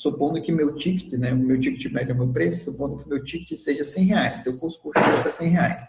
supondo 0.00 0.40
que 0.40 0.50
meu 0.50 0.74
ticket, 0.76 1.12
né, 1.18 1.30
meu 1.30 1.60
ticket 1.60 1.92
médio 1.92 2.12
é 2.12 2.14
meu 2.14 2.32
preço, 2.32 2.70
supondo 2.70 2.96
que 2.96 3.08
meu 3.08 3.22
ticket 3.22 3.54
seja 3.58 3.84
100 3.84 4.04
reais, 4.06 4.42
teu 4.42 4.56
custo 4.56 4.80
custa 4.80 5.30
100 5.30 5.48
reais. 5.50 5.82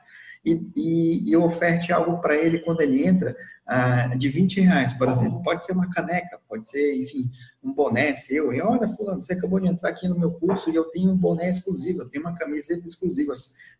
e, 0.43 0.69
e, 0.76 1.30
e 1.30 1.32
eu 1.32 1.43
oferte 1.43 1.93
algo 1.93 2.19
para 2.19 2.36
ele 2.36 2.60
quando 2.60 2.82
ele 2.82 3.08
entra 3.08 3.34
ah, 3.74 4.08
de 4.18 4.28
20 4.28 4.60
reais, 4.60 4.92
por 4.92 5.08
exemplo. 5.08 5.42
Pode 5.44 5.64
ser 5.64 5.72
uma 5.72 5.90
caneca, 5.90 6.38
pode 6.46 6.68
ser, 6.68 6.94
enfim, 6.94 7.32
um 7.64 7.74
boné 7.74 8.14
seu. 8.14 8.52
E 8.52 8.62
olha, 8.62 8.86
fulano, 8.90 9.22
você 9.22 9.32
acabou 9.32 9.62
de 9.62 9.68
entrar 9.70 9.92
aqui 9.92 10.10
no 10.10 10.20
meu 10.20 10.30
curso 10.30 10.70
e 10.70 10.76
eu 10.76 10.84
tenho 10.90 11.10
um 11.10 11.16
boné 11.16 11.50
exclusivo, 11.50 12.02
eu 12.02 12.10
tenho 12.10 12.26
uma 12.26 12.36
camiseta 12.36 12.86
exclusiva 12.86 13.34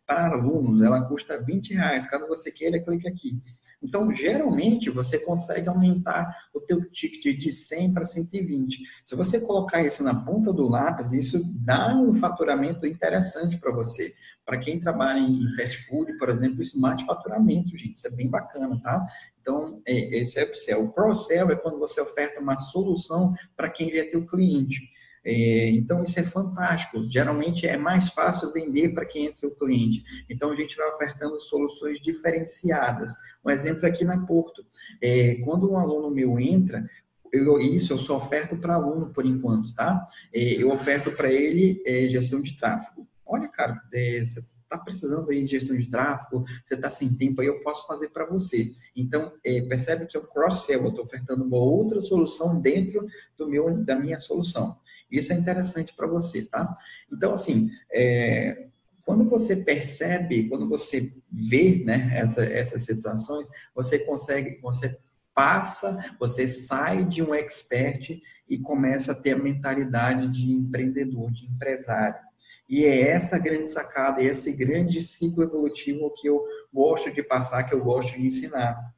para 0.06 0.28
alunos, 0.28 0.80
ela 0.80 1.02
custa 1.02 1.38
20 1.38 1.74
reais. 1.74 2.06
Caso 2.06 2.26
você 2.26 2.50
queira, 2.50 2.82
clique 2.82 3.06
aqui. 3.06 3.38
Então, 3.82 4.14
geralmente, 4.14 4.88
você 4.88 5.18
consegue 5.18 5.68
aumentar 5.68 6.34
o 6.54 6.60
teu 6.60 6.82
ticket 6.90 7.38
de 7.38 7.52
100 7.52 7.92
para 7.92 8.06
120. 8.06 8.80
Se 9.04 9.14
você 9.14 9.42
colocar 9.42 9.82
isso 9.82 10.02
na 10.02 10.24
ponta 10.24 10.54
do 10.54 10.66
lápis, 10.66 11.12
isso 11.12 11.38
dá 11.58 11.94
um 11.94 12.14
faturamento 12.14 12.86
interessante 12.86 13.58
para 13.58 13.72
você. 13.72 14.14
Para 14.44 14.58
quem 14.58 14.80
trabalha 14.80 15.20
em 15.20 15.48
fast 15.54 15.86
food, 15.86 16.16
por 16.18 16.28
exemplo, 16.28 16.62
isso 16.62 16.80
mate 16.80 17.04
faturamento, 17.04 17.76
gente. 17.76 17.92
Isso 17.92 18.08
é 18.08 18.10
bem 18.10 18.28
bacana, 18.28 18.80
tá? 18.80 19.00
Então, 19.42 19.82
é, 19.84 20.18
esse 20.18 20.38
é 20.38 20.44
o 20.44 20.46
upsell. 20.46 20.84
O 20.84 20.92
cross-sell 20.92 21.50
é 21.50 21.56
quando 21.56 21.78
você 21.78 22.00
oferta 22.00 22.40
uma 22.40 22.56
solução 22.56 23.34
para 23.56 23.68
quem 23.68 23.90
já 23.90 23.98
é 23.98 24.04
teu 24.04 24.24
cliente. 24.24 24.80
É, 25.24 25.68
então, 25.70 26.02
isso 26.02 26.18
é 26.18 26.22
fantástico. 26.22 27.02
Geralmente 27.10 27.66
é 27.66 27.76
mais 27.76 28.08
fácil 28.08 28.52
vender 28.52 28.94
para 28.94 29.04
quem 29.04 29.26
é 29.26 29.32
seu 29.32 29.54
cliente. 29.54 30.02
Então, 30.30 30.50
a 30.50 30.56
gente 30.56 30.76
vai 30.76 30.88
ofertando 30.88 31.40
soluções 31.40 32.00
diferenciadas. 32.00 33.12
Um 33.44 33.50
exemplo 33.50 33.86
aqui 33.86 34.04
na 34.04 34.24
Porto. 34.24 34.64
É, 35.00 35.34
quando 35.44 35.70
um 35.70 35.76
aluno 35.76 36.10
meu 36.10 36.38
entra, 36.38 36.88
eu, 37.32 37.58
isso 37.58 37.92
eu 37.92 37.98
só 37.98 38.16
oferto 38.16 38.56
para 38.56 38.74
aluno 38.74 39.12
por 39.12 39.26
enquanto, 39.26 39.74
tá? 39.74 40.06
É, 40.32 40.62
eu 40.62 40.70
oferto 40.70 41.10
para 41.12 41.32
ele 41.32 41.82
é, 41.84 42.06
gestão 42.08 42.40
de 42.40 42.56
tráfego. 42.56 43.08
Olha, 43.26 43.48
cara, 43.48 43.80
é, 43.92 44.22
você 44.24 44.40
está 44.72 44.78
precisando 44.78 45.30
aí 45.30 45.44
de 45.44 45.50
gestão 45.50 45.76
de 45.76 45.86
tráfego, 45.86 46.44
você 46.64 46.74
está 46.74 46.90
sem 46.90 47.14
tempo 47.16 47.40
aí, 47.40 47.46
eu 47.46 47.60
posso 47.62 47.86
fazer 47.86 48.08
para 48.08 48.24
você. 48.24 48.72
Então, 48.96 49.32
é, 49.44 49.60
percebe 49.62 50.06
que 50.06 50.16
é 50.16 50.20
um 50.20 50.26
cross-sell, 50.26 50.82
eu 50.82 50.88
estou 50.88 51.04
ofertando 51.04 51.44
uma 51.44 51.58
outra 51.58 52.00
solução 52.00 52.60
dentro 52.60 53.06
do 53.36 53.48
meu, 53.48 53.84
da 53.84 53.96
minha 53.96 54.18
solução. 54.18 54.78
Isso 55.10 55.32
é 55.32 55.36
interessante 55.36 55.94
para 55.94 56.06
você, 56.06 56.42
tá? 56.42 56.74
Então, 57.12 57.34
assim, 57.34 57.70
é, 57.92 58.68
quando 59.04 59.28
você 59.28 59.56
percebe, 59.56 60.48
quando 60.48 60.66
você 60.68 61.12
vê 61.30 61.82
né, 61.84 62.10
essa, 62.14 62.44
essas 62.44 62.82
situações, 62.82 63.46
você 63.74 63.98
consegue, 64.00 64.58
você 64.62 64.96
passa, 65.34 66.14
você 66.18 66.46
sai 66.46 67.04
de 67.04 67.22
um 67.22 67.34
expert 67.34 68.20
e 68.48 68.58
começa 68.58 69.12
a 69.12 69.14
ter 69.14 69.32
a 69.32 69.38
mentalidade 69.38 70.28
de 70.28 70.52
empreendedor, 70.52 71.30
de 71.30 71.46
empresário. 71.46 72.31
E 72.72 72.86
é 72.86 73.10
essa 73.10 73.38
grande 73.38 73.68
sacada, 73.68 74.22
esse 74.22 74.56
grande 74.56 74.98
ciclo 75.02 75.42
evolutivo 75.42 76.10
que 76.16 76.26
eu 76.26 76.42
gosto 76.72 77.12
de 77.12 77.22
passar, 77.22 77.64
que 77.64 77.74
eu 77.74 77.84
gosto 77.84 78.16
de 78.16 78.26
ensinar. 78.26 78.94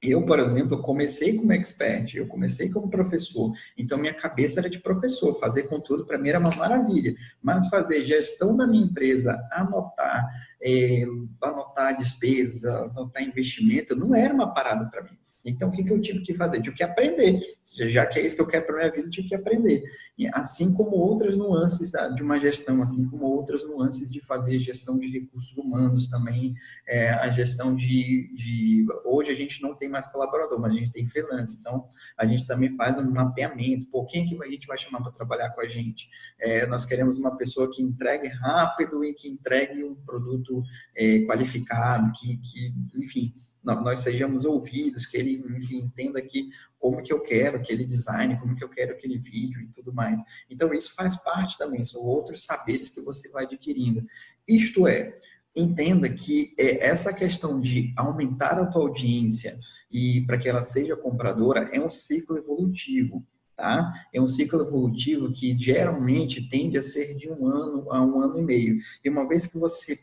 Eu, 0.00 0.24
por 0.24 0.38
exemplo, 0.38 0.80
comecei 0.80 1.34
como 1.36 1.52
expert, 1.52 2.14
eu 2.14 2.28
comecei 2.28 2.70
como 2.70 2.88
professor, 2.88 3.52
então 3.76 3.98
minha 3.98 4.14
cabeça 4.14 4.60
era 4.60 4.70
de 4.70 4.78
professor, 4.78 5.34
fazer 5.34 5.64
conteúdo 5.64 6.06
para 6.06 6.16
mim 6.16 6.28
era 6.28 6.38
uma 6.38 6.54
maravilha, 6.54 7.12
mas 7.42 7.66
fazer 7.66 8.04
gestão 8.04 8.56
da 8.56 8.68
minha 8.68 8.84
empresa, 8.84 9.36
anotar, 9.50 10.24
é, 10.62 11.04
anotar 11.42 11.98
despesa, 11.98 12.84
anotar 12.84 13.24
investimento, 13.24 13.96
não 13.96 14.14
era 14.14 14.32
uma 14.32 14.54
parada 14.54 14.88
para 14.88 15.02
mim. 15.02 15.18
Então, 15.48 15.68
o 15.68 15.72
que, 15.72 15.82
que 15.82 15.92
eu 15.92 16.00
tive 16.00 16.20
que 16.20 16.34
fazer? 16.34 16.60
Tive 16.60 16.76
que 16.76 16.82
aprender. 16.82 17.40
Já 17.66 18.06
que 18.06 18.18
é 18.18 18.26
isso 18.26 18.36
que 18.36 18.42
eu 18.42 18.46
quero 18.46 18.66
para 18.66 18.76
minha 18.76 18.90
vida, 18.90 19.10
tive 19.10 19.28
que 19.28 19.34
aprender. 19.34 19.82
E 20.16 20.26
assim 20.32 20.74
como 20.74 20.96
outras 20.96 21.36
nuances 21.36 21.92
de 22.14 22.22
uma 22.22 22.38
gestão, 22.38 22.82
assim 22.82 23.08
como 23.08 23.24
outras 23.24 23.64
nuances 23.64 24.10
de 24.10 24.20
fazer 24.20 24.58
gestão 24.60 24.98
de 24.98 25.08
recursos 25.08 25.56
humanos 25.56 26.08
também, 26.08 26.54
é, 26.86 27.10
a 27.10 27.30
gestão 27.30 27.74
de, 27.74 28.32
de, 28.34 28.86
Hoje 29.04 29.30
a 29.30 29.34
gente 29.34 29.62
não 29.62 29.74
tem 29.74 29.88
mais 29.88 30.06
colaborador, 30.06 30.60
mas 30.60 30.72
a 30.72 30.76
gente 30.76 30.92
tem 30.92 31.06
freelance. 31.06 31.56
Então, 31.58 31.86
a 32.16 32.26
gente 32.26 32.46
também 32.46 32.74
faz 32.76 32.98
um 32.98 33.10
mapeamento. 33.10 33.86
Por 33.86 34.06
quem 34.06 34.26
que 34.26 34.40
a 34.42 34.50
gente 34.50 34.66
vai 34.66 34.78
chamar 34.78 35.02
para 35.02 35.12
trabalhar 35.12 35.50
com 35.50 35.60
a 35.60 35.68
gente? 35.68 36.08
É, 36.38 36.66
nós 36.66 36.84
queremos 36.84 37.18
uma 37.18 37.36
pessoa 37.36 37.70
que 37.70 37.82
entregue 37.82 38.28
rápido 38.28 39.04
e 39.04 39.14
que 39.14 39.28
entregue 39.28 39.84
um 39.84 39.94
produto 39.94 40.62
é, 40.96 41.20
qualificado, 41.20 42.12
que, 42.12 42.36
que 42.38 42.74
enfim 42.96 43.32
nós 43.64 44.00
sejamos 44.00 44.44
ouvidos, 44.44 45.06
que 45.06 45.16
ele, 45.16 45.42
enfim, 45.56 45.78
entenda 45.78 46.20
que 46.22 46.50
como 46.78 47.02
que 47.02 47.12
eu 47.12 47.20
quero 47.20 47.56
aquele 47.56 47.84
design, 47.84 48.38
como 48.38 48.54
que 48.54 48.64
eu 48.64 48.68
quero 48.68 48.92
aquele 48.92 49.18
vídeo 49.18 49.60
e 49.60 49.66
tudo 49.68 49.92
mais. 49.92 50.20
Então, 50.48 50.72
isso 50.72 50.94
faz 50.94 51.16
parte 51.16 51.58
também, 51.58 51.82
são 51.84 52.02
outros 52.02 52.44
saberes 52.44 52.88
que 52.88 53.00
você 53.00 53.28
vai 53.28 53.44
adquirindo. 53.44 54.06
Isto 54.46 54.86
é, 54.86 55.18
entenda 55.54 56.08
que 56.08 56.54
é, 56.58 56.86
essa 56.86 57.12
questão 57.12 57.60
de 57.60 57.92
aumentar 57.96 58.58
a 58.58 58.66
tua 58.66 58.82
audiência 58.82 59.54
e 59.90 60.20
para 60.26 60.38
que 60.38 60.48
ela 60.48 60.62
seja 60.62 60.96
compradora 60.96 61.68
é 61.72 61.80
um 61.80 61.90
ciclo 61.90 62.36
evolutivo. 62.36 63.24
Tá? 63.56 63.92
É 64.12 64.20
um 64.20 64.28
ciclo 64.28 64.60
evolutivo 64.60 65.32
que 65.32 65.58
geralmente 65.58 66.48
tende 66.48 66.78
a 66.78 66.82
ser 66.82 67.16
de 67.16 67.28
um 67.28 67.44
ano 67.44 67.90
a 67.90 68.00
um 68.04 68.20
ano 68.20 68.38
e 68.38 68.42
meio. 68.42 68.78
E 69.04 69.10
uma 69.10 69.26
vez 69.26 69.46
que 69.48 69.58
você 69.58 69.98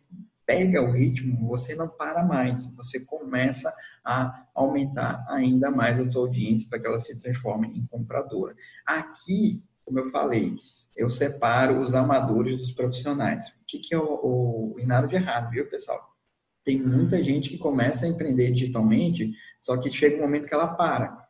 pega 0.45 0.81
o 0.81 0.91
ritmo, 0.91 1.47
você 1.47 1.75
não 1.75 1.87
para 1.87 2.23
mais, 2.23 2.65
você 2.75 3.05
começa 3.05 3.73
a 4.03 4.45
aumentar 4.53 5.25
ainda 5.27 5.71
mais 5.71 5.99
a 5.99 6.07
tua 6.07 6.21
audiência 6.21 6.67
para 6.69 6.79
que 6.79 6.85
ela 6.85 6.99
se 6.99 7.19
transforme 7.19 7.67
em 7.67 7.85
compradora. 7.87 8.55
Aqui, 8.85 9.63
como 9.83 9.99
eu 9.99 10.09
falei, 10.11 10.55
eu 10.95 11.09
separo 11.09 11.81
os 11.81 11.95
amadores 11.95 12.57
dos 12.57 12.71
profissionais. 12.71 13.47
O 13.47 13.65
que, 13.67 13.79
que 13.79 13.93
é 13.93 13.97
o, 13.97 14.03
o 14.03 14.75
e 14.79 14.85
nada 14.85 15.07
de 15.07 15.15
errado, 15.15 15.49
viu, 15.49 15.67
pessoal? 15.69 16.15
Tem 16.63 16.81
muita 16.81 17.23
gente 17.23 17.49
que 17.49 17.57
começa 17.57 18.05
a 18.05 18.09
empreender 18.09 18.51
digitalmente, 18.51 19.33
só 19.59 19.77
que 19.77 19.91
chega 19.91 20.17
um 20.17 20.21
momento 20.21 20.47
que 20.47 20.53
ela 20.53 20.67
para. 20.67 21.25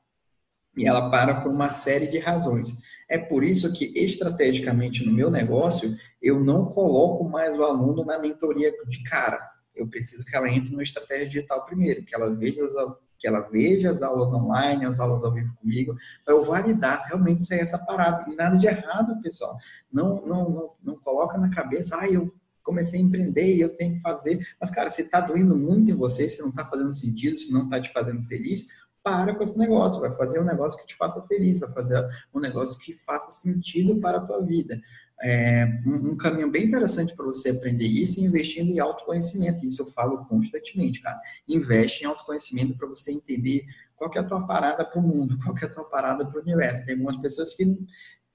E 0.77 0.87
ela 0.87 1.09
para 1.09 1.41
por 1.41 1.51
uma 1.51 1.69
série 1.69 2.07
de 2.07 2.19
razões. 2.19 2.81
É 3.09 3.17
por 3.17 3.43
isso 3.43 3.71
que, 3.71 3.85
estrategicamente, 3.95 5.05
no 5.05 5.13
meu 5.13 5.29
negócio, 5.29 5.95
eu 6.21 6.39
não 6.39 6.65
coloco 6.65 7.23
mais 7.29 7.57
o 7.57 7.63
aluno 7.63 8.03
na 8.03 8.19
mentoria 8.19 8.71
de 8.87 9.03
cara. 9.03 9.39
Eu 9.75 9.87
preciso 9.87 10.25
que 10.25 10.35
ela 10.35 10.49
entre 10.49 10.73
no 10.73 10.81
estratégia 10.81 11.27
digital 11.27 11.65
primeiro, 11.65 12.03
que 12.03 12.15
ela 12.15 12.33
veja 12.33 12.63
as, 12.63 12.71
que 13.17 13.27
ela 13.27 13.41
veja 13.41 13.89
as 13.89 14.01
aulas 14.01 14.31
online, 14.31 14.85
as 14.85 14.99
aulas 14.99 15.23
ao 15.23 15.33
vivo 15.33 15.53
comigo, 15.55 15.95
para 16.23 16.33
eu 16.33 16.43
validar 16.43 17.03
realmente 17.07 17.45
se 17.45 17.53
é 17.53 17.59
essa 17.59 17.77
parada. 17.85 18.29
E 18.29 18.35
nada 18.35 18.57
de 18.57 18.67
errado, 18.67 19.21
pessoal. 19.21 19.57
Não, 19.91 20.15
não, 20.25 20.49
não, 20.49 20.71
não 20.81 20.99
coloca 20.99 21.37
na 21.37 21.49
cabeça, 21.49 21.97
ah, 21.99 22.09
eu 22.09 22.33
comecei 22.63 22.99
a 22.99 23.03
empreender 23.03 23.55
e 23.55 23.61
eu 23.61 23.75
tenho 23.75 23.95
que 23.95 24.01
fazer. 24.01 24.45
Mas, 24.59 24.71
cara, 24.71 24.89
se 24.89 25.03
está 25.03 25.21
doendo 25.21 25.55
muito 25.55 25.91
em 25.91 25.95
você, 25.95 26.27
se 26.27 26.41
não 26.41 26.49
está 26.49 26.65
fazendo 26.65 26.93
sentido, 26.93 27.37
se 27.37 27.51
não 27.51 27.65
está 27.65 27.79
te 27.79 27.93
fazendo 27.93 28.23
feliz, 28.23 28.67
para 29.05 29.35
com 29.35 29.43
esse 29.43 29.55
negócio, 29.55 30.01
vai 30.01 30.11
fazer 30.13 30.39
um 30.39 30.43
negócio 30.43 30.79
que 30.79 30.87
te 30.87 30.95
faça 30.95 31.21
feliz, 31.27 31.59
vai 31.59 31.71
fazer 31.71 32.03
um 32.33 32.39
negócio 32.39 32.79
que 32.79 32.91
faça 32.91 33.29
sentido 33.29 33.97
para 33.97 34.17
a 34.17 34.21
tua 34.21 34.41
vida. 34.41 34.81
É, 35.21 35.63
um, 35.85 36.17
caminho 36.17 36.49
bem 36.49 36.65
interessante 36.65 37.15
para 37.15 37.25
você 37.25 37.51
aprender 37.51 37.85
isso 37.85 38.19
é 38.19 38.23
investindo 38.23 38.71
em 38.71 38.79
autoconhecimento. 38.79 39.63
Isso 39.63 39.83
eu 39.83 39.85
falo 39.85 40.25
constantemente, 40.25 40.99
cara. 41.01 41.21
Investe 41.47 42.03
em 42.03 42.07
autoconhecimento 42.07 42.75
para 42.75 42.87
você 42.87 43.11
entender 43.11 43.63
qual 43.95 44.09
é 44.15 44.17
a 44.17 44.23
tua 44.23 44.45
parada 44.47 44.83
para 44.83 44.99
o 44.99 45.03
mundo, 45.03 45.37
qual 45.45 45.55
é 45.55 45.65
a 45.65 45.69
tua 45.69 45.85
parada 45.85 46.25
para 46.25 46.39
o 46.39 46.41
universo. 46.41 46.83
Tem 46.83 46.95
algumas 46.95 47.15
pessoas 47.15 47.53
que 47.53 47.63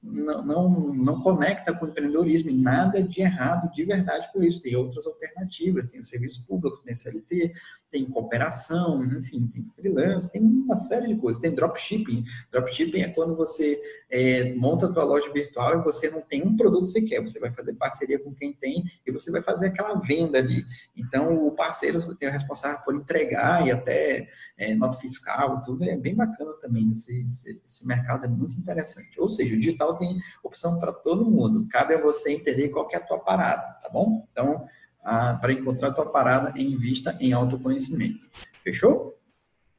não, 0.01 0.45
não, 0.45 0.95
não 0.95 1.21
conecta 1.21 1.75
com 1.75 1.85
o 1.85 1.89
empreendedorismo 1.89 2.53
nada 2.53 3.03
de 3.03 3.21
errado 3.21 3.71
de 3.73 3.85
verdade 3.85 4.31
com 4.33 4.41
isso. 4.41 4.63
Tem 4.63 4.77
outras 4.77 5.05
alternativas, 5.05 5.89
tem 5.89 6.01
o 6.01 6.05
serviço 6.05 6.47
público, 6.47 6.81
tem 6.85 6.95
CLT, 6.95 7.53
tem 7.91 8.05
cooperação, 8.05 9.05
enfim, 9.05 9.47
tem 9.49 9.65
freelance, 9.75 10.31
tem 10.31 10.43
uma 10.43 10.77
série 10.77 11.09
de 11.09 11.17
coisas. 11.17 11.43
Tem 11.43 11.55
dropshipping. 11.55 12.25
Dropshipping 12.51 13.01
é 13.01 13.09
quando 13.09 13.37
você 13.37 13.81
é, 14.09 14.55
monta 14.55 14.87
a 14.87 14.93
tua 14.93 15.05
loja 15.05 15.31
virtual 15.33 15.79
e 15.79 15.83
você 15.83 16.09
não 16.09 16.23
tem 16.23 16.47
um 16.47 16.57
produto 16.57 16.89
sequer, 16.89 17.21
você 17.21 17.39
vai 17.41 17.53
fazer 17.53 17.73
parceria 17.75 18.19
com 18.19 18.33
quem 18.33 18.53
tem 18.53 18.85
e 19.07 19.11
você 19.11 19.31
vai 19.31 19.43
fazer 19.43 19.67
aquela 19.67 19.95
venda 19.95 20.39
ali. 20.39 20.65
Então, 20.97 21.47
o 21.47 21.51
parceiro 21.53 22.15
tem 22.15 22.29
o 22.29 22.33
responsável 22.33 22.79
por 22.85 22.95
entregar 22.95 23.67
e 23.67 23.73
até 23.73 24.29
é, 24.57 24.75
nota 24.75 24.99
fiscal, 24.99 25.63
tudo 25.63 25.85
é 25.85 25.97
bem 25.97 26.15
bacana 26.15 26.53
também. 26.61 26.91
Esse, 26.91 27.27
esse, 27.27 27.61
esse 27.67 27.87
mercado 27.87 28.25
é 28.25 28.29
muito 28.29 28.57
interessante. 28.57 29.21
Ou 29.21 29.29
seja, 29.29 29.55
o 29.55 29.59
digital 29.59 29.97
tem 29.97 30.21
opção 30.43 30.79
para 30.79 30.93
todo 30.93 31.29
mundo. 31.29 31.67
Cabe 31.71 31.95
a 31.95 32.01
você 32.01 32.33
entender 32.33 32.69
qual 32.69 32.89
é 32.93 32.97
a 32.97 33.01
tua 33.01 33.19
parada, 33.19 33.63
tá 33.83 33.89
bom? 33.89 34.27
Então, 34.31 34.69
para 35.03 35.53
encontrar 35.53 35.89
a 35.89 35.93
tua 35.93 36.07
parada, 36.07 36.59
invista 36.61 37.17
em 37.21 37.33
autoconhecimento. 37.33 38.29
Fechou? 38.63 39.17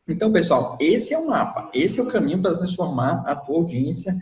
Então, 0.08 0.32
pessoal, 0.32 0.78
esse 0.80 1.14
é 1.14 1.18
o 1.18 1.28
mapa, 1.28 1.70
esse 1.74 2.00
é 2.00 2.04
o 2.04 2.08
caminho 2.08 2.42
para 2.42 2.58
transformar 2.58 3.24
a 3.26 3.36
tua 3.36 3.58
audiência 3.58 4.18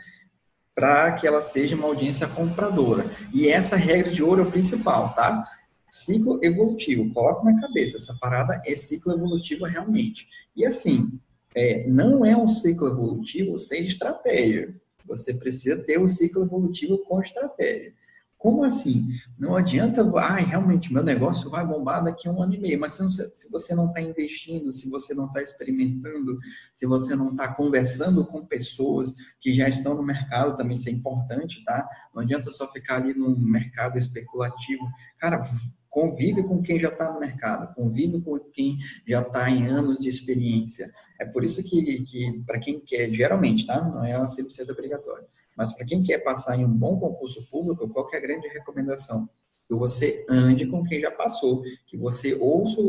para 0.76 1.12
que 1.14 1.28
ela 1.28 1.42
seja 1.42 1.76
uma 1.76 1.88
audiência 1.88 2.28
compradora. 2.28 3.06
E 3.34 3.50
essa 3.50 3.76
regra 3.76 4.12
de 4.12 4.24
ouro 4.24 4.44
é 4.44 4.46
o 4.46 4.52
principal, 4.52 5.14
tá? 5.14 5.46
Ciclo 5.92 6.40
evolutivo, 6.44 7.12
coloca 7.14 7.44
na 7.44 7.60
cabeça, 7.60 7.98
essa 7.98 8.16
parada 8.20 8.62
é 8.66 8.76
ciclo 8.76 9.14
evolutivo 9.14 9.66
realmente. 9.66 10.28
E 10.56 10.66
assim, 10.66 11.20
é, 11.56 11.88
não 11.88 12.24
é 12.24 12.38
um 12.38 12.48
ciclo 12.48 12.88
evolutivo 12.88 13.58
sem 13.58 13.88
estratégia. 13.88 14.74
Você 15.06 15.34
precisa 15.34 15.84
ter 15.84 16.00
um 16.00 16.08
ciclo 16.08 16.44
evolutivo 16.44 17.00
com 17.00 17.22
estratégia. 17.22 17.94
Como 18.40 18.64
assim? 18.64 19.06
Não 19.38 19.58
adianta, 19.58 20.02
ai, 20.16 20.46
realmente, 20.46 20.94
meu 20.94 21.04
negócio 21.04 21.50
vai 21.50 21.68
bombar 21.68 22.02
daqui 22.02 22.26
a 22.26 22.32
um 22.32 22.42
ano 22.42 22.54
e 22.54 22.58
meio, 22.58 22.80
mas 22.80 22.94
se 22.94 23.52
você 23.52 23.76
não 23.76 23.88
está 23.88 24.00
investindo, 24.00 24.72
se 24.72 24.90
você 24.90 25.14
não 25.14 25.26
está 25.26 25.42
experimentando, 25.42 26.40
se 26.74 26.86
você 26.86 27.18
não 27.18 27.32
está 27.32 27.54
conversando 27.54 28.26
com 28.26 28.46
pessoas 28.46 29.14
que 29.42 29.54
já 29.54 29.68
estão 29.68 29.94
no 29.94 30.02
mercado, 30.02 30.56
também 30.56 30.76
isso 30.76 30.88
é 30.88 30.94
importante, 30.94 31.62
tá? 31.66 31.86
Não 32.16 32.24
adianta 32.24 32.50
só 32.50 32.66
ficar 32.72 32.96
ali 32.96 33.14
no 33.14 33.38
mercado 33.38 33.98
especulativo. 33.98 34.88
Cara, 35.18 35.44
convive 35.90 36.42
com 36.42 36.62
quem 36.62 36.80
já 36.80 36.88
está 36.88 37.12
no 37.12 37.20
mercado, 37.20 37.76
convive 37.76 38.22
com 38.22 38.40
quem 38.40 38.78
já 39.06 39.20
está 39.20 39.50
em 39.50 39.68
anos 39.68 40.00
de 40.00 40.08
experiência. 40.08 40.90
É 41.20 41.26
por 41.26 41.44
isso 41.44 41.62
que, 41.62 42.06
que 42.06 42.42
para 42.48 42.58
quem 42.58 42.80
quer, 42.80 43.12
geralmente, 43.14 43.68
tá? 43.68 43.84
Não 43.84 44.02
é 44.02 44.18
100% 44.18 44.70
obrigatório 44.70 45.28
mas 45.60 45.74
para 45.74 45.86
quem 45.86 46.02
quer 46.02 46.20
passar 46.20 46.58
em 46.58 46.64
um 46.64 46.72
bom 46.72 46.98
concurso 46.98 47.46
público, 47.52 47.90
qual 47.90 48.08
é 48.14 48.16
a 48.16 48.22
grande 48.22 48.48
recomendação? 48.48 49.28
Que 49.70 49.76
você 49.76 50.26
ande 50.28 50.66
com 50.66 50.84
quem 50.84 51.00
já 51.00 51.12
passou, 51.12 51.62
que 51.86 51.96
você 51.96 52.34
ouça 52.34 52.82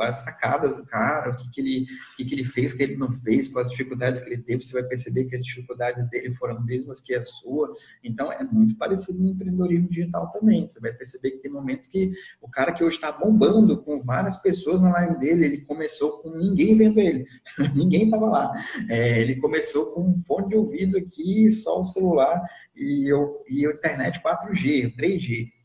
as 0.00 0.18
sacadas 0.18 0.76
do 0.76 0.84
cara, 0.84 1.30
o 1.30 1.36
que, 1.36 1.50
que, 1.50 1.60
ele, 1.62 1.86
o 2.12 2.16
que, 2.18 2.24
que 2.26 2.34
ele 2.34 2.44
fez, 2.44 2.74
o 2.74 2.76
que 2.76 2.82
ele 2.82 2.96
não 2.96 3.10
fez, 3.10 3.48
quais 3.48 3.68
as 3.68 3.72
dificuldades 3.72 4.20
que 4.20 4.28
ele 4.28 4.42
teve, 4.42 4.62
você 4.62 4.74
vai 4.74 4.82
perceber 4.82 5.24
que 5.24 5.34
as 5.34 5.42
dificuldades 5.42 6.10
dele 6.10 6.34
foram 6.34 6.54
as 6.54 6.64
mesmas 6.66 7.00
que 7.00 7.14
a 7.14 7.22
sua. 7.22 7.72
Então, 8.04 8.30
é 8.30 8.44
muito 8.44 8.76
parecido 8.76 9.18
no 9.18 9.30
empreendedorismo 9.30 9.88
digital 9.88 10.30
também. 10.30 10.66
Você 10.66 10.78
vai 10.78 10.92
perceber 10.92 11.30
que 11.30 11.38
tem 11.38 11.50
momentos 11.50 11.88
que 11.88 12.12
o 12.42 12.50
cara 12.50 12.72
que 12.72 12.84
hoje 12.84 12.96
está 12.96 13.10
bombando 13.10 13.78
com 13.78 14.02
várias 14.02 14.36
pessoas 14.36 14.82
na 14.82 14.92
live 14.92 15.18
dele, 15.18 15.46
ele 15.46 15.60
começou 15.62 16.18
com 16.18 16.36
ninguém 16.36 16.76
vendo 16.76 17.00
ele, 17.00 17.24
ninguém 17.74 18.04
estava 18.04 18.26
lá. 18.26 18.52
É, 18.90 19.22
ele 19.22 19.36
começou 19.36 19.94
com 19.94 20.02
um 20.02 20.16
fone 20.24 20.50
de 20.50 20.56
ouvido 20.56 20.98
aqui, 20.98 21.50
só 21.50 21.80
o 21.80 21.84
celular 21.86 22.42
e, 22.76 23.10
eu, 23.10 23.42
e 23.48 23.66
a 23.66 23.70
internet 23.70 24.20
4G, 24.22 24.94
3G 24.96 25.55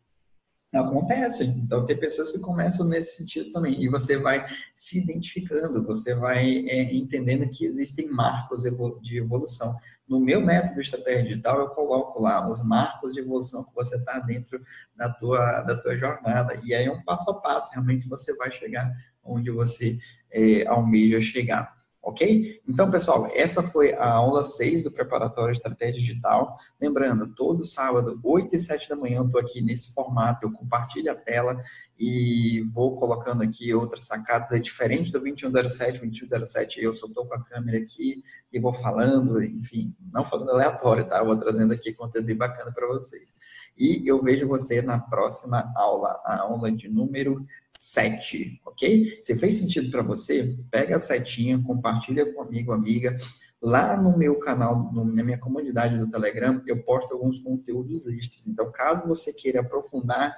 acontece. 0.79 1.43
Então, 1.43 1.85
tem 1.85 1.97
pessoas 1.97 2.31
que 2.31 2.39
começam 2.39 2.85
nesse 2.85 3.17
sentido 3.17 3.51
também. 3.51 3.81
E 3.81 3.89
você 3.89 4.17
vai 4.17 4.45
se 4.75 4.99
identificando, 4.99 5.85
você 5.85 6.15
vai 6.15 6.65
é, 6.67 6.93
entendendo 6.93 7.49
que 7.49 7.65
existem 7.65 8.09
marcos 8.09 8.63
de 9.01 9.17
evolução. 9.17 9.75
No 10.07 10.19
meu 10.19 10.41
método 10.41 10.75
de 10.75 10.81
estratégia 10.81 11.23
digital, 11.23 11.59
eu 11.59 11.69
coloco 11.69 12.21
lá 12.21 12.49
os 12.49 12.61
marcos 12.63 13.13
de 13.13 13.19
evolução 13.19 13.63
que 13.63 13.73
você 13.73 13.95
está 13.95 14.19
dentro 14.19 14.61
da 14.95 15.09
tua, 15.09 15.61
da 15.61 15.75
tua 15.75 15.97
jornada. 15.97 16.59
E 16.63 16.73
aí, 16.73 16.85
é 16.85 16.91
um 16.91 17.03
passo 17.03 17.29
a 17.31 17.41
passo, 17.41 17.71
realmente 17.71 18.07
você 18.07 18.35
vai 18.35 18.51
chegar 18.51 18.91
onde 19.23 19.51
você 19.51 19.97
é, 20.31 20.65
almeja 20.67 21.21
chegar. 21.21 21.80
Ok? 22.03 22.59
Então, 22.67 22.89
pessoal, 22.89 23.29
essa 23.31 23.61
foi 23.61 23.93
a 23.93 24.13
aula 24.13 24.41
6 24.41 24.85
do 24.85 24.91
Preparatório 24.91 25.53
Estratégia 25.53 26.01
Digital. 26.01 26.57
Lembrando, 26.81 27.27
todo 27.35 27.63
sábado, 27.63 28.19
8 28.23 28.55
e 28.55 28.59
7 28.59 28.89
da 28.89 28.95
manhã, 28.95 29.17
eu 29.17 29.25
estou 29.25 29.39
aqui 29.39 29.61
nesse 29.61 29.93
formato, 29.93 30.47
eu 30.47 30.51
compartilho 30.51 31.11
a 31.11 31.15
tela 31.15 31.59
e 31.99 32.63
vou 32.73 32.97
colocando 32.97 33.43
aqui 33.43 33.71
outras 33.75 34.03
sacadas. 34.03 34.51
É 34.51 34.57
diferente 34.57 35.11
do 35.11 35.19
2107, 35.19 35.99
2107 35.99 36.81
eu 36.81 36.93
só 36.95 37.05
estou 37.05 37.27
com 37.27 37.35
a 37.35 37.43
câmera 37.43 37.77
aqui 37.77 38.23
e 38.51 38.59
vou 38.59 38.73
falando, 38.73 39.41
enfim, 39.43 39.95
não 40.11 40.25
falando 40.25 40.49
aleatório, 40.49 41.07
tá? 41.07 41.23
vou 41.23 41.37
trazendo 41.37 41.71
aqui 41.71 41.93
conteúdo 41.93 42.25
bem 42.25 42.35
bacana 42.35 42.71
para 42.71 42.87
vocês. 42.87 43.31
E 43.77 44.07
eu 44.07 44.21
vejo 44.21 44.47
você 44.47 44.81
na 44.81 44.99
próxima 44.99 45.71
aula, 45.75 46.19
a 46.25 46.41
aula 46.41 46.71
de 46.71 46.89
número 46.89 47.45
7, 47.81 48.61
ok? 48.63 49.17
Se 49.23 49.35
fez 49.35 49.55
sentido 49.55 49.89
para 49.89 50.03
você, 50.03 50.55
pega 50.69 50.97
a 50.97 50.99
setinha, 50.99 51.59
compartilha 51.63 52.31
com 52.31 52.43
amigo, 52.43 52.71
amiga. 52.71 53.15
Lá 53.59 53.97
no 53.97 54.15
meu 54.15 54.37
canal, 54.37 54.93
na 54.93 55.23
minha 55.23 55.39
comunidade 55.39 55.97
do 55.97 56.07
Telegram, 56.07 56.61
eu 56.67 56.83
posto 56.83 57.11
alguns 57.11 57.39
conteúdos 57.39 58.05
extras. 58.05 58.45
Então, 58.45 58.71
caso 58.71 59.07
você 59.07 59.33
queira 59.33 59.61
aprofundar 59.61 60.31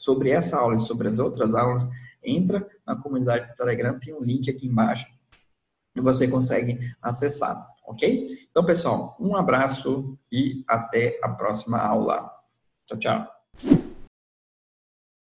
sobre 0.00 0.30
essa 0.30 0.58
aula 0.58 0.74
e 0.74 0.80
sobre 0.80 1.06
as 1.06 1.20
outras 1.20 1.54
aulas, 1.54 1.88
entra 2.20 2.68
na 2.84 2.96
comunidade 2.96 3.46
do 3.46 3.54
Telegram, 3.54 3.96
tem 3.96 4.12
um 4.12 4.24
link 4.24 4.50
aqui 4.50 4.66
embaixo 4.66 5.06
e 5.94 6.00
você 6.00 6.26
consegue 6.26 6.80
acessar, 7.00 7.64
ok? 7.86 8.48
Então, 8.50 8.66
pessoal, 8.66 9.16
um 9.20 9.36
abraço 9.36 10.18
e 10.32 10.64
até 10.66 11.20
a 11.22 11.28
próxima 11.28 11.78
aula. 11.78 12.28
Tchau, 12.88 12.98
tchau. 12.98 13.37